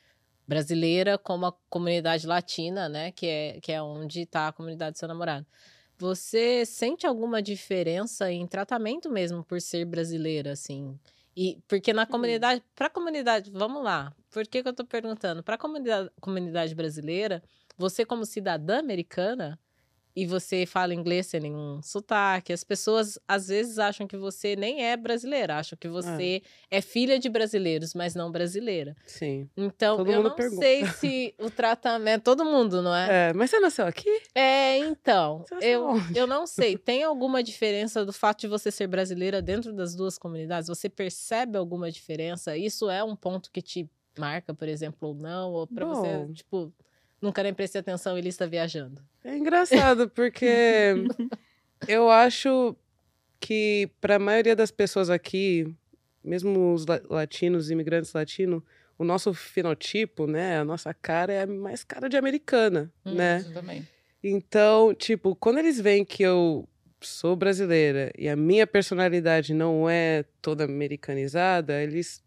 [0.47, 3.13] brasileira como a comunidade latina, né?
[3.13, 5.47] Que é, que é onde está a comunidade do seu namorado.
[5.99, 10.99] Você sente alguma diferença em tratamento mesmo por ser brasileira, assim?
[11.37, 12.07] E porque na hum.
[12.07, 14.15] comunidade, para a comunidade, vamos lá.
[14.31, 15.43] Por que, que eu estou perguntando?
[15.43, 17.43] Para a comunidade, comunidade brasileira,
[17.77, 19.59] você como cidadã americana,
[20.17, 22.51] e você fala inglês sem nenhum sotaque.
[22.51, 26.81] As pessoas às vezes acham que você nem é brasileira, acham que você é, é
[26.81, 28.97] filha de brasileiros, mas não brasileira.
[29.07, 29.49] Sim.
[29.55, 30.63] Então, todo eu não pergunta.
[30.63, 32.23] sei se o tratamento.
[32.23, 33.29] Todo mundo, não é?
[33.29, 34.09] É, mas você nasceu aqui?
[34.35, 35.45] É, então.
[35.61, 36.79] Eu, eu não sei.
[36.79, 40.69] Tem alguma diferença do fato de você ser brasileira dentro das duas comunidades?
[40.69, 42.57] Você percebe alguma diferença?
[42.57, 43.87] Isso é um ponto que te
[44.19, 45.53] marca, por exemplo, ou não?
[45.53, 46.73] Ou pra Bom, você, tipo
[47.21, 49.03] Nunca nem prestei atenção, ele está viajando.
[49.25, 50.47] É engraçado, porque
[51.89, 52.77] eu acho
[53.41, 55.75] que para a maioria das pessoas aqui,
[56.23, 58.63] mesmo os latinos, imigrantes latinos,
[58.99, 63.45] o nosso fenotipo, né, a nossa cara é mais cara de americana, hum, né?
[63.53, 63.87] Também.
[64.23, 66.69] Então, tipo, quando eles veem que eu
[67.01, 72.23] sou brasileira e a minha personalidade não é toda americanizada, eles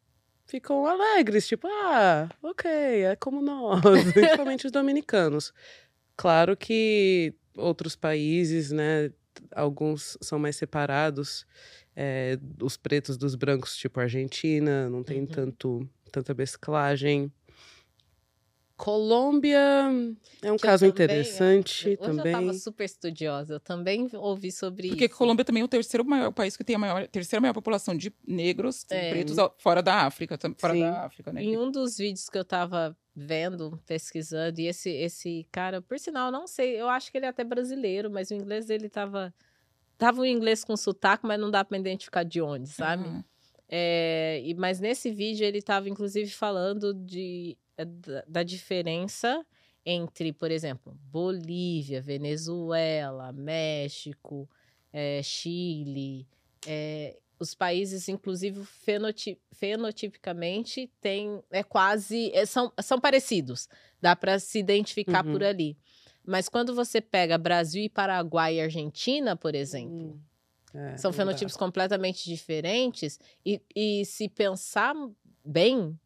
[0.49, 3.81] ficam alegres, tipo, ah, ok, é como nós,
[4.13, 5.53] principalmente os dominicanos.
[6.17, 9.11] Claro que outros países, né,
[9.55, 11.45] alguns são mais separados,
[11.95, 15.27] é, os pretos dos brancos, tipo Argentina, não tem uhum.
[15.27, 17.31] tanto, tanta mesclagem.
[18.79, 19.59] Colômbia
[20.41, 22.31] é um que caso também, interessante eu, também.
[22.31, 24.95] Eu estava super estudiosa, eu também ouvi sobre Porque isso.
[24.95, 27.93] Porque Colômbia também é o terceiro maior país que tem a maior, terceira maior população
[27.93, 29.09] de negros é.
[29.09, 30.79] pretos fora da África, fora Sim.
[30.79, 31.43] da África, né?
[31.43, 36.31] Em um dos vídeos que eu estava vendo, pesquisando, e esse, esse cara, por sinal,
[36.31, 39.33] não sei, eu acho que ele é até brasileiro, mas o inglês dele estava
[39.97, 43.03] tava o inglês com sotaque, mas não dá para identificar de onde, sabe?
[43.05, 43.21] Uhum.
[43.67, 49.45] É, e, mas nesse vídeo ele estava inclusive falando de da, da diferença
[49.85, 54.49] entre, por exemplo, Bolívia, Venezuela, México,
[54.91, 56.27] é, Chile,
[56.67, 63.69] é, os países, inclusive fenotip, fenotipicamente, tem, é quase é, são, são parecidos,
[64.01, 65.31] dá para se identificar uhum.
[65.31, 65.77] por ali.
[66.25, 70.19] Mas quando você pega Brasil e Paraguai e Argentina, por exemplo,
[70.73, 70.97] uhum.
[70.97, 74.93] são fenotipos completamente diferentes e, e se pensar
[75.43, 75.97] bem,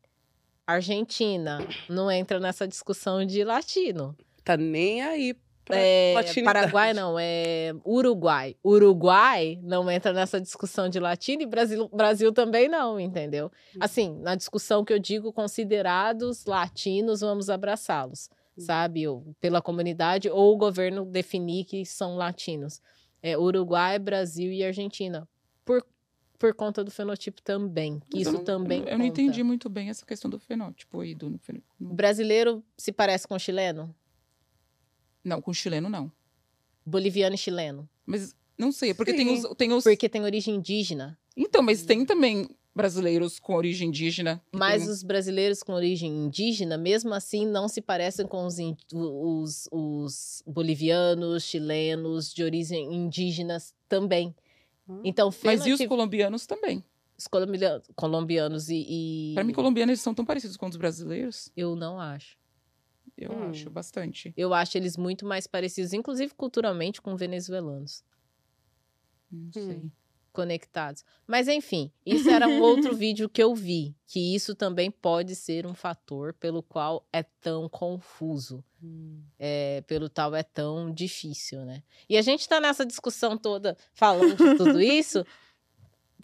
[0.66, 4.16] Argentina não entra nessa discussão de latino.
[4.44, 8.56] Tá nem aí pra é, Paraguai não, é Uruguai.
[8.64, 13.52] Uruguai não entra nessa discussão de latino e Brasil, Brasil também não, entendeu?
[13.76, 13.80] Hum.
[13.80, 18.62] Assim, na discussão que eu digo, considerados latinos, vamos abraçá-los, hum.
[18.62, 19.08] sabe?
[19.08, 22.82] Ou, pela comunidade ou o governo definir que são latinos.
[23.22, 25.28] É Uruguai, Brasil e Argentina.
[25.64, 25.86] Por
[26.44, 28.02] por conta do fenotipo também.
[28.10, 28.82] Que isso não, também.
[28.82, 31.16] Eu, eu não entendi muito bem essa questão do fenótipo aí.
[31.16, 31.40] Do,
[31.80, 33.96] O brasileiro se parece com o chileno?
[35.24, 36.12] Não, com o chileno não.
[36.86, 37.88] Boliviano e chileno.
[38.06, 39.86] Mas não sei, porque tem os, tem os.
[39.86, 41.18] Porque tem origem indígena.
[41.34, 44.44] Então, mas tem também brasileiros com origem indígena.
[44.52, 44.92] Mas tem...
[44.92, 48.58] os brasileiros com origem indígena, mesmo assim, não se parecem com os,
[48.92, 54.36] os, os bolivianos, chilenos de origem indígenas também.
[55.04, 56.84] Então, Mas e os colombianos também?
[57.18, 58.86] Os colombianos, colombianos e.
[58.88, 59.34] e...
[59.34, 61.52] Para mim, colombianos eles são tão parecidos com os brasileiros.
[61.56, 62.38] Eu não acho.
[63.18, 63.50] Eu hum.
[63.50, 64.34] acho bastante.
[64.36, 68.04] Eu acho eles muito mais parecidos, inclusive culturalmente, com venezuelanos.
[69.32, 69.92] Não hum.
[70.34, 71.06] Conectados.
[71.26, 75.66] Mas enfim, isso era um outro vídeo que eu vi, que isso também pode ser
[75.66, 79.22] um fator pelo qual é tão confuso, hum.
[79.40, 81.84] é, pelo tal é tão difícil, né?
[82.10, 85.26] E a gente está nessa discussão toda falando de tudo isso.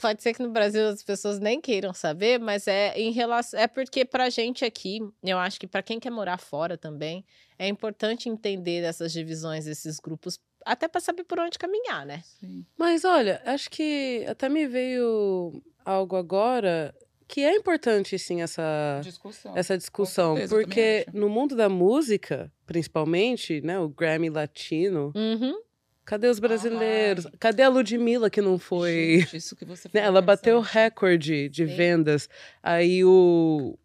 [0.01, 3.67] Pode ser que no Brasil as pessoas nem queiram saber, mas é em relação é
[3.67, 7.25] porque para gente aqui, eu acho que para quem quer morar fora também,
[7.57, 10.39] é importante entender essas divisões desses grupos
[10.71, 12.21] até para saber por onde caminhar, né?
[12.39, 12.65] Sim.
[12.77, 16.93] Mas olha, acho que até me veio algo agora
[17.27, 23.61] que é importante sim essa discussão, essa discussão certeza, porque no mundo da música, principalmente,
[23.61, 25.59] né, o Grammy Latino, uhum.
[26.05, 27.27] Cadê os brasileiros?
[27.27, 27.33] Ai.
[27.39, 29.19] Cadê a Ludmilla que não foi?
[29.19, 30.07] Gente, isso que você falou.
[30.07, 31.75] Ela bateu recorde de Sim.
[31.75, 32.27] vendas.
[32.63, 33.77] Aí o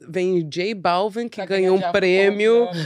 [0.00, 2.68] vem J Balvin, que ganhou um prêmio.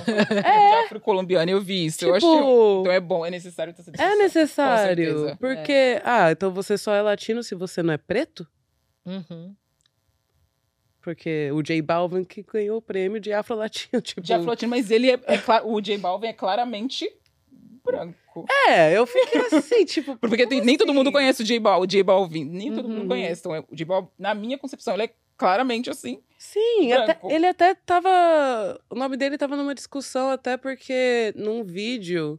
[0.44, 0.84] É.
[0.84, 1.98] Afro-colombiano, eu vi isso.
[1.98, 5.36] Tipo, eu acho então é bom, é necessário ter essa É necessário.
[5.38, 6.02] Porque, é.
[6.04, 8.46] ah, então você só é latino se você não é preto?
[9.04, 9.54] Uhum.
[11.00, 14.00] Porque o J Balvin que ganhou o prêmio de afro-latino.
[14.02, 14.20] Tipo...
[14.20, 17.08] De afro-latino, mas ele é, é o J Balvin é claramente
[17.84, 18.46] branco.
[18.68, 20.16] É, eu fiquei assim, tipo.
[20.16, 21.12] Porque tem, nem todo mundo assim?
[21.12, 22.44] conhece o J, Bal, o J Balvin.
[22.44, 22.76] Nem uhum.
[22.76, 23.08] todo mundo uhum.
[23.08, 23.40] conhece.
[23.40, 26.22] Então, o J Balvin, na minha concepção, ele é claramente assim.
[26.42, 28.80] Sim, até, ele até tava.
[28.90, 32.36] O nome dele tava numa discussão, até porque num vídeo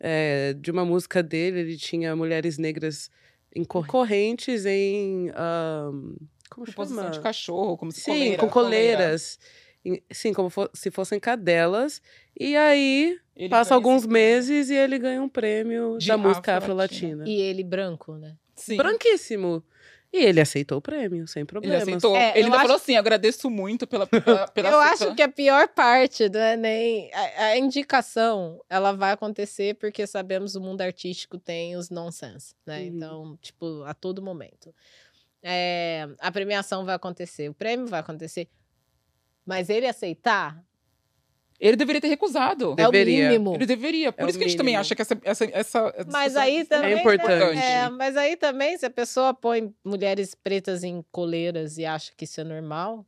[0.00, 3.10] é, de uma música dele, ele tinha mulheres negras
[3.54, 5.30] incorrentes em.
[5.30, 6.16] Um,
[6.48, 6.74] como chama?
[6.74, 9.38] Posição de cachorro, como se Sim, coleira, com coleiras.
[9.82, 10.04] Coleira.
[10.10, 12.00] Sim, como se fossem cadelas.
[12.40, 17.24] E aí, ele passa alguns meses e ele ganha um prêmio de da música afro-latina.
[17.28, 18.36] e ele branco, né?
[18.56, 18.78] Sim.
[18.78, 19.62] Branquíssimo.
[20.14, 21.74] E ele aceitou o prêmio, sem problema.
[21.74, 22.14] Ele aceitou.
[22.14, 22.62] É, ele ainda acho...
[22.66, 24.06] falou assim: agradeço muito pela.
[24.06, 29.10] pela, pela eu acho que a pior parte do Enem, a, a, indicação, ela vai
[29.10, 32.78] acontecer porque sabemos o mundo artístico tem os nonsense, né?
[32.78, 32.86] Uhum.
[32.86, 34.72] Então, tipo, a todo momento.
[35.42, 38.48] É, a premiação vai acontecer, o prêmio vai acontecer.
[39.44, 40.64] Mas ele aceitar,
[41.58, 42.74] ele deveria ter recusado.
[42.74, 43.24] Deveria.
[43.24, 43.54] É o mínimo.
[43.54, 44.12] Ele deveria.
[44.12, 46.94] Por é isso que a gente também acha que essa, essa, essa mas aí também
[46.94, 47.58] é importante.
[47.58, 52.24] É, mas aí também, se a pessoa põe mulheres pretas em coleiras e acha que
[52.24, 53.06] isso é normal,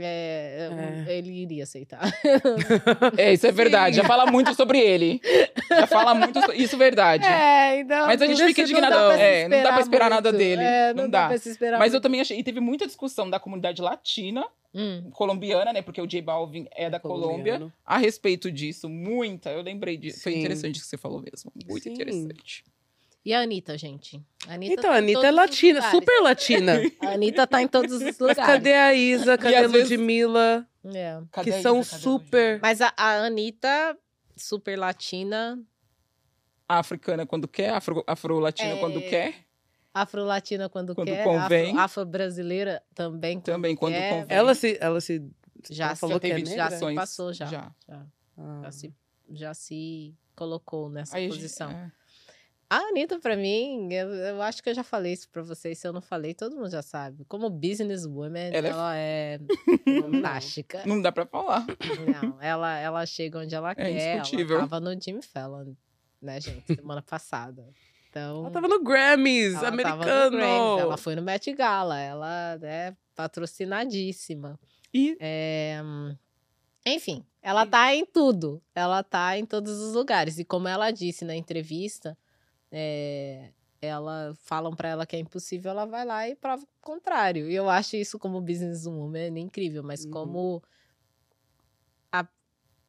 [0.00, 0.70] é,
[1.06, 1.18] é.
[1.18, 2.00] ele iria aceitar.
[3.16, 3.96] É, isso é verdade.
[3.96, 5.20] Já fala muito sobre ele.
[5.68, 6.52] Já fala muito so...
[6.52, 7.26] Isso é verdade.
[7.26, 8.06] É, então.
[8.06, 9.12] Mas a gente fica indignado.
[9.12, 10.24] É, não dá pra esperar muito.
[10.24, 10.62] nada dele.
[10.62, 11.28] É, não, não dá.
[11.28, 11.94] dá Mas muito.
[11.94, 12.38] eu também achei.
[12.38, 14.44] E teve muita discussão da comunidade latina
[14.76, 15.10] hum.
[15.10, 15.80] colombiana, né?
[15.80, 17.72] Porque o J Balvin é da Colômbia.
[17.84, 19.50] A respeito disso, muita.
[19.50, 20.22] Eu lembrei disso.
[20.22, 21.50] Foi interessante o que você falou mesmo.
[21.66, 21.92] Muito Sim.
[21.92, 22.64] interessante.
[23.24, 24.22] E a Anitta, gente?
[24.46, 26.74] A Anitta então, tá a Anitta é latina, super latina.
[27.02, 28.20] a Anitta tá em todos os lugares.
[28.20, 29.36] Mas cadê a Isa?
[29.36, 30.68] Cadê a Ludmilla?
[30.84, 31.18] É.
[31.42, 32.60] Que são Isa, super.
[32.62, 33.98] Mas a, a Anitta,
[34.36, 35.58] super latina.
[36.68, 37.70] africana quando quer,
[38.06, 38.80] afro-latina afro é...
[38.80, 39.45] quando quer.
[40.02, 41.24] Afro-latina quando, quando quer.
[41.24, 41.78] Convém.
[41.78, 43.36] Afro-brasileira também.
[43.38, 44.10] Quando também quando quer.
[44.10, 44.36] convém.
[44.36, 44.78] Ela se.
[44.80, 45.22] Ela se
[45.70, 47.46] já, ela falou que é já se passou, já.
[47.46, 47.74] Já.
[47.88, 48.06] Já,
[48.36, 48.60] ah.
[48.64, 48.94] já, se,
[49.30, 51.70] já se colocou nessa Aí, posição.
[51.70, 51.90] É.
[52.68, 55.78] A Anitta, pra mim, eu, eu, acho que eu já falei isso pra vocês.
[55.78, 57.24] Se eu não falei, todo mundo já sabe.
[57.26, 59.38] Como businesswoman, ela, ela é,
[59.86, 60.82] é fantástica.
[60.84, 61.64] Não dá pra falar.
[62.22, 64.16] Não, ela, ela chega onde ela é quer.
[64.18, 65.74] Ela tava no Jimmy Fallon,
[66.20, 66.74] né, gente?
[66.74, 67.64] Semana passada.
[68.16, 70.30] Então, ela tava no Grammys, ela americano.
[70.30, 71.98] No Grammys, ela foi no Met Gala.
[71.98, 74.58] Ela é patrocinadíssima.
[74.92, 75.18] E?
[75.20, 75.82] É,
[76.86, 78.62] enfim, ela tá em tudo.
[78.74, 80.38] Ela tá em todos os lugares.
[80.38, 82.16] E como ela disse na entrevista
[82.72, 83.50] é,
[83.82, 87.50] ela falam para ela que é impossível, ela vai lá e prova o contrário.
[87.50, 90.10] E eu acho isso como businesswoman incrível, mas uhum.
[90.10, 90.62] como
[92.10, 92.26] a,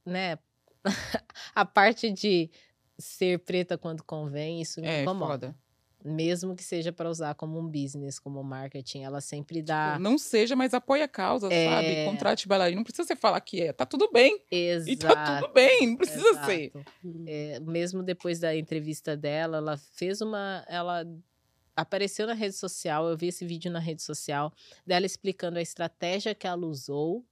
[0.05, 0.39] né,
[1.53, 2.49] a parte de
[2.97, 5.47] ser preta quando convém, isso me é, incomoda.
[5.47, 5.67] Foda
[6.03, 9.93] mesmo que seja para usar como um business, como marketing, ela sempre dá.
[9.93, 11.69] Tipo, não seja, mas apoia a causa, é...
[11.69, 12.05] sabe?
[12.05, 12.77] Contrate bailarino.
[12.77, 13.73] Não precisa você falar que é.
[13.73, 14.41] Tá tudo bem.
[14.49, 14.89] Exato.
[14.89, 16.45] E tá tudo bem, não precisa Exato.
[16.45, 16.71] ser.
[17.25, 20.63] É, mesmo depois da entrevista dela, ela fez uma.
[20.67, 21.05] Ela
[21.75, 24.51] apareceu na rede social, eu vi esse vídeo na rede social
[24.85, 27.23] dela explicando a estratégia que ela usou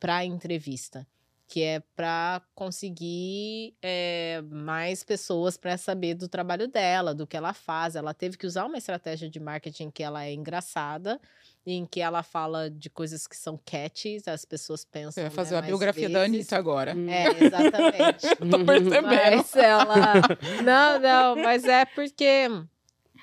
[0.00, 1.06] para a entrevista
[1.48, 7.52] que é para conseguir é, mais pessoas para saber do trabalho dela, do que ela
[7.52, 7.94] faz.
[7.94, 11.20] Ela teve que usar uma estratégia de marketing que ela é engraçada,
[11.64, 15.12] em que ela fala de coisas que são catchy, as pessoas pensam.
[15.12, 16.14] Você vai fazer né, a biografia vezes.
[16.14, 16.94] da Anitta agora.
[17.08, 18.26] É, exatamente.
[18.50, 19.06] Tô percebendo.
[19.06, 19.94] Mas ela.
[20.64, 22.48] Não, não, mas é porque.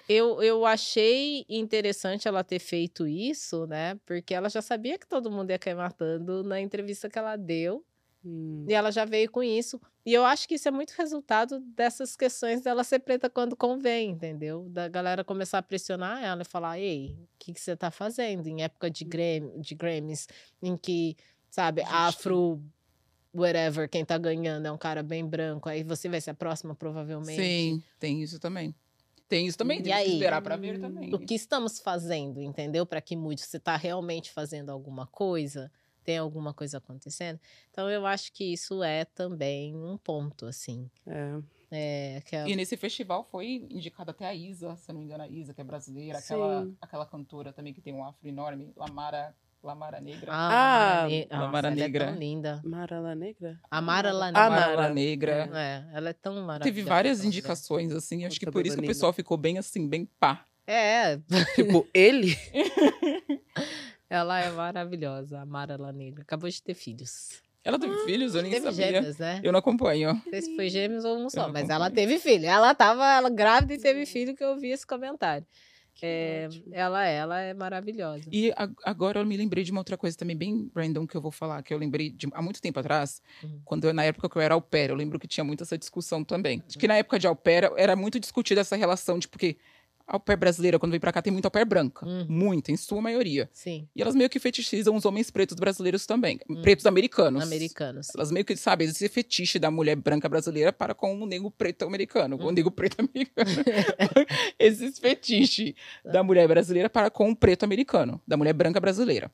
[0.08, 3.98] Eu, eu achei interessante ela ter feito isso, né?
[4.06, 7.86] Porque ela já sabia que todo mundo ia cair matando na entrevista que ela deu.
[8.26, 8.66] Hum.
[8.68, 9.80] E ela já veio com isso.
[10.06, 14.12] E eu acho que isso é muito resultado dessas questões dela ser preta quando convém,
[14.12, 14.68] entendeu?
[14.70, 18.48] Da galera começar a pressionar ela e falar: ei, o que, que você tá fazendo?
[18.48, 20.28] Em época de, Grammy, de Grammys,
[20.62, 21.16] em que,
[21.50, 21.94] sabe, Gente.
[21.94, 22.62] afro
[23.34, 26.76] whatever, quem tá ganhando é um cara bem branco, aí você vai ser a próxima,
[26.76, 27.42] provavelmente.
[27.42, 28.76] Sim, tem isso também.
[29.28, 31.14] Tem isso também, e tem aí, que esperar para ver também.
[31.14, 32.86] O que estamos fazendo, entendeu?
[32.86, 33.42] Para que mude.
[33.42, 35.72] Você tá realmente fazendo alguma coisa?
[36.04, 37.40] Tem alguma coisa acontecendo.
[37.72, 40.90] Então eu acho que isso é também um ponto, assim.
[41.08, 41.40] É.
[41.76, 42.48] É, é...
[42.48, 45.62] E nesse festival foi indicada até a Isa, se não me engano, a Isa, que
[45.62, 50.28] é brasileira, aquela, aquela cantora também que tem um afro enorme, Lamara La Mara Negra.
[50.30, 51.72] Ah, Ah, La Mara Negra.
[51.72, 52.04] Negra.
[52.04, 52.62] Ela é tão linda.
[52.66, 53.60] Mara La Negra?
[53.72, 54.50] A Mara La Ah, Negra.
[54.76, 54.90] Mara.
[54.94, 55.50] Negra.
[55.54, 56.64] É, ela é tão maravilhosa.
[56.64, 57.38] Teve várias aquela mulher.
[57.40, 58.26] indicações, assim.
[58.26, 60.46] Acho que por isso que o pessoal ficou bem assim, bem pá.
[60.68, 61.18] É,
[61.56, 62.38] Tipo, ele?
[64.10, 66.22] ela é maravilhosa, a Mara La Negra.
[66.24, 67.42] Acabou de ter filhos.
[67.64, 68.36] Ela teve filhos?
[68.36, 68.92] Eu nem Teve sabia.
[68.92, 69.40] gêmeos, né?
[69.42, 70.14] Eu não acompanho.
[70.14, 72.08] Não sei se foi gêmeos ou um só, mas ela acompanho.
[72.10, 72.46] teve filho.
[72.46, 75.48] Ela tava ela grávida e teve filho que eu vi esse comentário.
[76.02, 78.28] É, ela, ela é maravilhosa.
[78.32, 81.22] E a- agora eu me lembrei de uma outra coisa também bem random que eu
[81.22, 83.62] vou falar, que eu lembrei de há muito tempo atrás, Uhum.
[83.64, 85.78] quando eu- na época que eu era au pair, eu lembro que tinha muito essa
[85.78, 86.62] discussão também.
[86.68, 89.56] De que na época de au pair era muito discutida essa relação de porque
[90.08, 92.06] a au pair brasileira, quando vem pra cá, tem muita au pair branca.
[92.06, 92.26] Uhum.
[92.28, 93.50] Muita, em sua maioria.
[93.52, 96.40] Sim, E elas meio que fetichizam os homens pretos brasileiros também.
[96.50, 96.62] Hum.
[96.62, 97.44] Pretos americanos.
[97.44, 98.08] americanos.
[98.16, 101.86] Elas meio que, sabe, esse fetiche da mulher branca brasileira para com o negro preto
[101.86, 102.38] americano.
[102.38, 102.48] Hum.
[102.48, 103.50] O negro preto americano.
[104.60, 108.22] esse fetiche da mulher brasileira para com o preto americano.
[108.28, 109.32] Da mulher branca brasileira.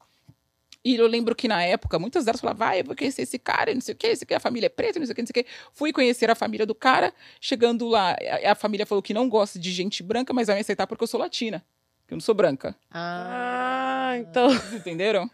[0.84, 3.74] E eu lembro que na época, muitas delas falavam, vai, eu vou conhecer esse cara,
[3.74, 5.28] não sei o quê, esse aqui, a família é preta, não sei o quê, não
[5.28, 5.52] sei o quê.
[5.74, 8.16] Fui conhecer a família do cara, chegando lá,
[8.46, 11.04] a, a família falou que não gosta de gente branca, mas vai me aceitar porque
[11.04, 11.64] eu sou latina,
[12.08, 12.76] que eu não sou branca.
[12.90, 14.50] Ah, Ah, então.
[14.50, 15.30] Vocês entenderam?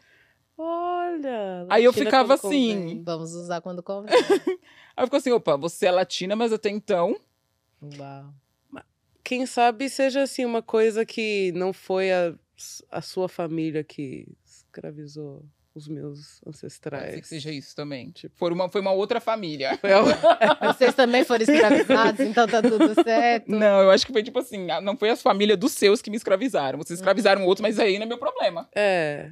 [0.58, 1.66] Olha.
[1.70, 3.04] Aí eu ficava assim, convém.
[3.04, 4.14] vamos usar quando convém.
[4.98, 7.16] Aí eu fico assim, opa, você é latina, mas até então
[8.00, 8.34] Uau.
[9.24, 12.34] Quem sabe seja assim uma coisa que não foi a,
[12.92, 14.28] a sua família que
[14.76, 17.14] escravizou os meus Pode ancestrais.
[17.16, 18.10] ser que seja isso também.
[18.12, 19.78] Tipo- Foi, uma, foi uma outra família.
[20.74, 23.52] Vocês também foram escravizados, então tá tudo certo.
[23.52, 26.16] Não, eu acho que foi tipo assim, não foi as famílias dos seus que me
[26.18, 26.78] escravizaram.
[26.80, 28.68] Vocês escravizaram outros, mas aí não é meu problema.
[28.76, 29.30] É.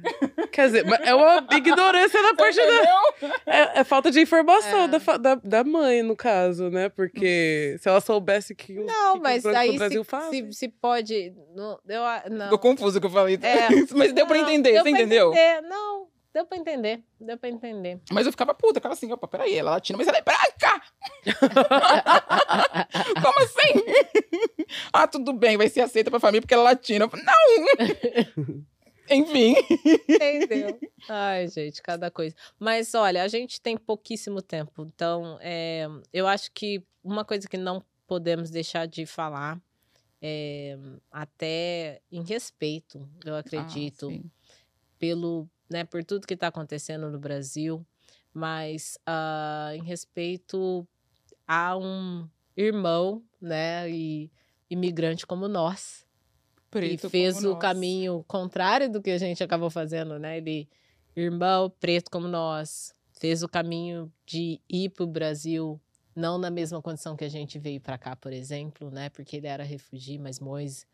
[0.52, 3.32] Quer dizer, é uma ignorância da parte da.
[3.46, 4.88] É, é falta de informação É.
[4.88, 6.88] da, da, da mãe, no caso, né?
[6.88, 10.52] Porque se ela soubesse que o, Não, que, mas aí Brasil se, fazem.
[10.52, 11.32] se, se pode.
[11.54, 12.44] Não, eu, não.
[12.44, 13.38] Ficou confuso o que eu falei.
[13.42, 13.68] É.
[13.96, 15.30] mas deu pra Não, entender, deu você pra entendeu?
[15.32, 15.60] entender.
[15.62, 17.02] Não, deu pra entender.
[17.20, 18.00] Deu pra entender.
[18.12, 20.82] Mas eu ficava puta, ficava assim, opa, peraí, ela é latina, mas ela é branca!
[23.22, 24.66] Como assim?
[24.92, 27.08] ah, tudo bem, vai ser aceita pra família porque ela é latina.
[27.08, 28.64] Falei, Não!
[29.10, 29.54] Enfim.
[30.08, 30.80] Entendeu?
[31.08, 32.34] Ai, gente, cada coisa.
[32.58, 34.82] Mas olha, a gente tem pouquíssimo tempo.
[34.82, 39.60] Então, é, eu acho que uma coisa que não podemos deixar de falar
[40.22, 40.78] é
[41.10, 44.28] até em respeito, eu acredito, Ah,
[44.98, 47.84] pelo, né, por tudo que está acontecendo no Brasil,
[48.32, 50.86] mas ah, em respeito
[51.46, 54.30] a um irmão, né, e
[54.70, 56.04] imigrante como nós,
[56.70, 57.60] Preto e fez o nós.
[57.60, 60.38] caminho contrário do que a gente acabou fazendo, né?
[60.38, 60.68] Ele,
[61.14, 65.80] irmão preto como nós, fez o caminho de ir para o Brasil,
[66.16, 69.08] não na mesma condição que a gente veio para cá, por exemplo, né?
[69.10, 70.86] Porque ele era refugiado, mas Moisés,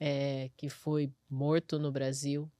[0.00, 2.50] é, que foi morto no Brasil,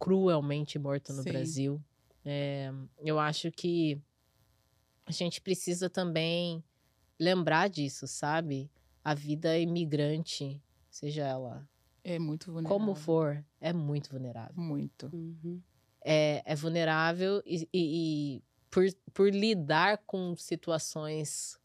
[0.00, 1.28] cruelmente morto no Sim.
[1.28, 1.80] Brasil.
[2.24, 4.00] É, eu acho que
[5.06, 6.64] a gente precisa também
[7.18, 8.70] lembrar disso, sabe?
[9.04, 11.68] A vida imigrante, seja ela
[12.02, 12.78] É muito vulnerável.
[12.78, 14.54] como for, é muito vulnerável.
[14.56, 15.10] Muito.
[15.12, 15.60] Uhum.
[16.02, 21.58] É, é vulnerável e, e- e por, por lidar com situações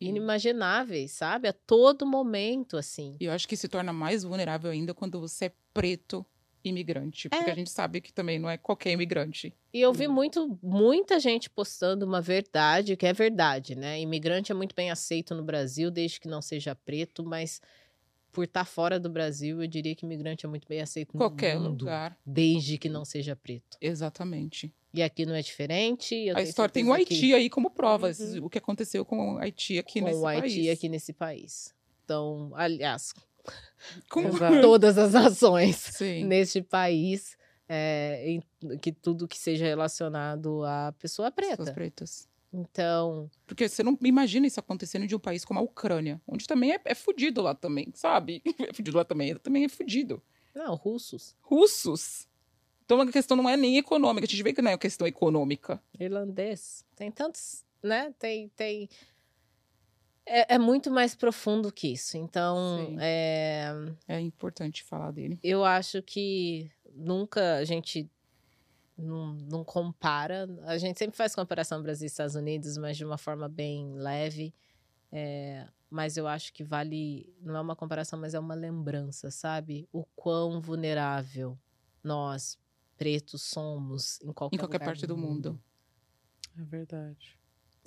[0.00, 1.48] inimagináveis, sabe?
[1.48, 3.16] A todo momento, assim.
[3.20, 6.24] E eu acho que se torna mais vulnerável ainda quando você é preto
[6.64, 7.28] imigrante.
[7.28, 7.52] Porque É.
[7.52, 9.52] a gente sabe que também não é qualquer imigrante.
[9.72, 10.12] E eu vi Hum.
[10.12, 14.00] muito, muita gente postando uma verdade, que é verdade, né?
[14.00, 17.60] Imigrante é muito bem aceito no Brasil, desde que não seja preto, mas
[18.32, 21.70] por estar fora do Brasil, eu diria que imigrante é muito bem aceito Qualquer no
[21.70, 22.16] mundo, lugar.
[22.24, 23.76] desde que não seja preto.
[23.80, 24.72] Exatamente.
[24.94, 26.14] E aqui não é diferente.
[26.14, 28.08] eu a história tem o que- Haiti aí como prova.
[28.10, 28.44] Uhum.
[28.44, 30.68] O que aconteceu com o Haiti aqui com nesse o Haiti país.
[30.70, 31.74] aqui nesse país.
[32.04, 33.12] Então, aliás,
[34.10, 34.22] Com...
[34.28, 34.60] Exato.
[34.62, 36.24] todas as ações Sim.
[36.24, 37.36] neste país,
[37.68, 41.72] é, em- que tudo que seja relacionado à pessoa Pessoas preta.
[41.72, 42.28] pretas.
[42.52, 46.72] Então, Porque você não imagina isso acontecendo de um país como a Ucrânia, onde também
[46.72, 48.42] é, é fudido lá também, sabe?
[48.68, 50.20] É fudido lá também, também é fudido.
[50.54, 52.28] não, russos, Russos.
[52.84, 55.06] Então a questão não é nem econômica, a gente vê que não é uma questão
[55.06, 55.80] econômica.
[55.98, 58.12] irlandês, tem tantos, né?
[58.18, 58.88] Tem, tem.
[60.32, 62.16] É, é muito mais profundo que isso.
[62.16, 62.96] Então, Sim.
[63.00, 63.72] é,
[64.06, 65.38] É importante falar dele.
[65.42, 68.08] eu acho que nunca a gente
[68.96, 70.48] não, não compara.
[70.66, 74.54] A gente sempre faz comparação Brasil e Estados Unidos, mas de uma forma bem leve.
[75.10, 77.34] É, mas eu acho que vale.
[77.40, 79.88] Não é uma comparação, mas é uma lembrança, sabe?
[79.92, 81.58] O quão vulnerável
[82.04, 82.56] nós,
[82.96, 85.60] pretos, somos em qualquer, Em qualquer lugar parte do mundo.
[86.56, 87.39] É verdade.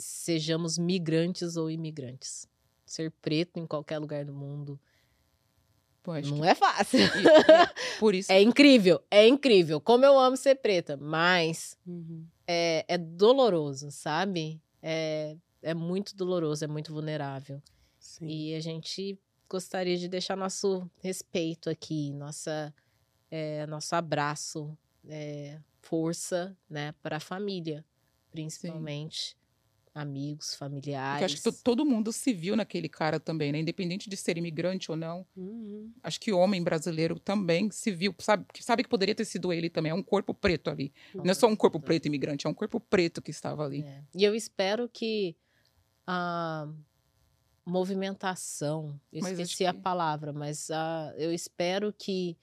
[0.04, 2.47] Sejamos migrantes ou imigrantes.
[2.86, 4.80] Ser preto em qualquer lugar do mundo
[6.26, 6.99] não é fácil.
[6.99, 8.32] E, e por isso.
[8.32, 9.80] é incrível, é incrível.
[9.80, 12.26] Como eu amo ser preta, mas uhum.
[12.45, 14.62] é, é doloroso, sabe?
[14.82, 17.62] É, é muito doloroso, é muito vulnerável.
[17.99, 18.28] Sim.
[18.28, 19.18] E a gente
[19.49, 22.74] gostaria de deixar nosso respeito aqui, nossa,
[23.32, 24.78] é, nosso abraço,
[25.08, 27.86] é, força, né, para a família,
[28.32, 29.30] principalmente.
[29.30, 29.43] Sim
[29.94, 31.20] amigos, familiares.
[31.20, 33.60] Porque acho que todo mundo se viu naquele cara também, né?
[33.60, 35.26] Independente de ser imigrante ou não.
[35.36, 35.91] Uhum.
[36.02, 39.70] Acho que o homem brasileiro também se viu, sabe, sabe que poderia ter sido ele
[39.70, 39.91] também.
[39.91, 40.91] É um corpo preto ali.
[41.14, 43.84] Não é só um corpo preto imigrante, é um corpo preto que estava ali.
[43.84, 44.04] É.
[44.16, 45.36] E eu espero que
[46.08, 46.68] a
[47.66, 49.66] movimentação, eu esqueci que...
[49.66, 52.36] a palavra, mas a, eu espero que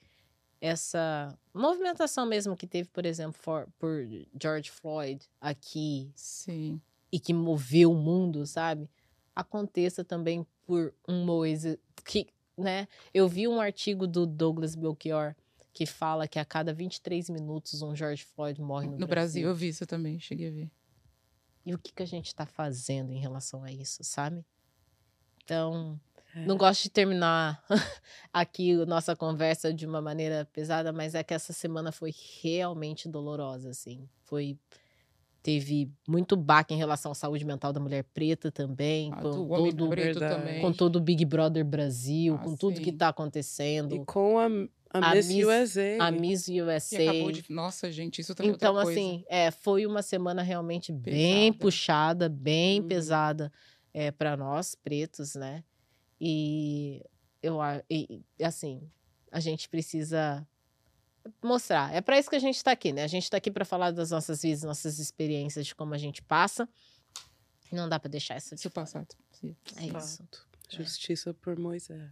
[0.59, 4.07] essa movimentação mesmo que teve, por exemplo, for, por
[4.39, 6.11] George Floyd aqui.
[6.15, 6.79] Sim
[7.11, 8.89] e que moveu o mundo, sabe?
[9.35, 12.87] Aconteça também por um Moise que, né?
[13.13, 15.35] Eu vi um artigo do Douglas Belchior
[15.73, 19.43] que fala que a cada 23 minutos um George Floyd morre no, no Brasil.
[19.43, 19.47] Brasil.
[19.47, 20.71] Eu vi isso também, cheguei a ver.
[21.65, 24.43] E o que, que a gente está fazendo em relação a isso, sabe?
[25.43, 25.99] Então,
[26.35, 26.45] é.
[26.45, 27.63] não gosto de terminar
[28.33, 33.07] aqui a nossa conversa de uma maneira pesada, mas é que essa semana foi realmente
[33.07, 34.09] dolorosa, assim.
[34.23, 34.57] Foi
[35.41, 39.89] teve muito baque em relação à saúde mental da mulher preta também, ah, com, todo,
[40.13, 40.61] também.
[40.61, 42.83] com todo o Big Brother Brasil, ah, com tudo sim.
[42.83, 43.95] que está acontecendo.
[43.95, 44.47] E com a,
[44.93, 45.97] a, a Miss, Miss, USA.
[45.99, 47.31] A Miss USA.
[47.31, 47.45] De...
[47.49, 51.11] Nossa, gente, isso também é Então, assim, é, foi uma semana realmente pesada.
[51.11, 52.87] bem puxada, bem uhum.
[52.87, 53.51] pesada
[53.93, 55.63] é, para nós, pretos, né?
[56.19, 57.03] E
[57.41, 57.57] eu,
[57.89, 58.81] e, assim,
[59.31, 60.47] a gente precisa
[61.43, 61.93] mostrar.
[61.93, 63.03] É para isso que a gente está aqui, né?
[63.03, 66.21] A gente está aqui para falar das nossas vidas, nossas experiências, de como a gente
[66.21, 66.67] passa.
[67.71, 69.15] Não dá para deixar isso de passado.
[69.31, 69.55] Sim.
[69.77, 70.23] É isso.
[70.69, 72.11] Justiça por Moisés.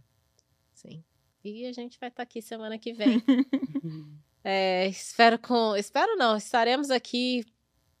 [0.74, 1.04] Sim.
[1.44, 3.22] E a gente vai estar tá aqui semana que vem.
[4.44, 7.44] é, espero com, espero não, estaremos aqui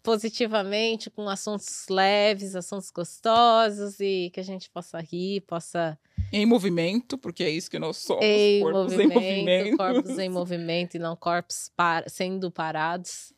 [0.02, 5.98] positivamente com assuntos leves, assuntos gostosos e que a gente possa rir, possa
[6.32, 8.24] em movimento, porque é isso que nós somos.
[8.24, 9.76] Em corpos movimento, em movimento.
[9.76, 13.32] Corpos em movimento e não corpos par sendo parados.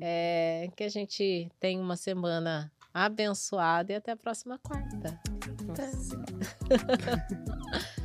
[0.00, 5.20] É, que a gente tenha uma semana abençoada e até a próxima quarta.
[5.68, 5.90] Até.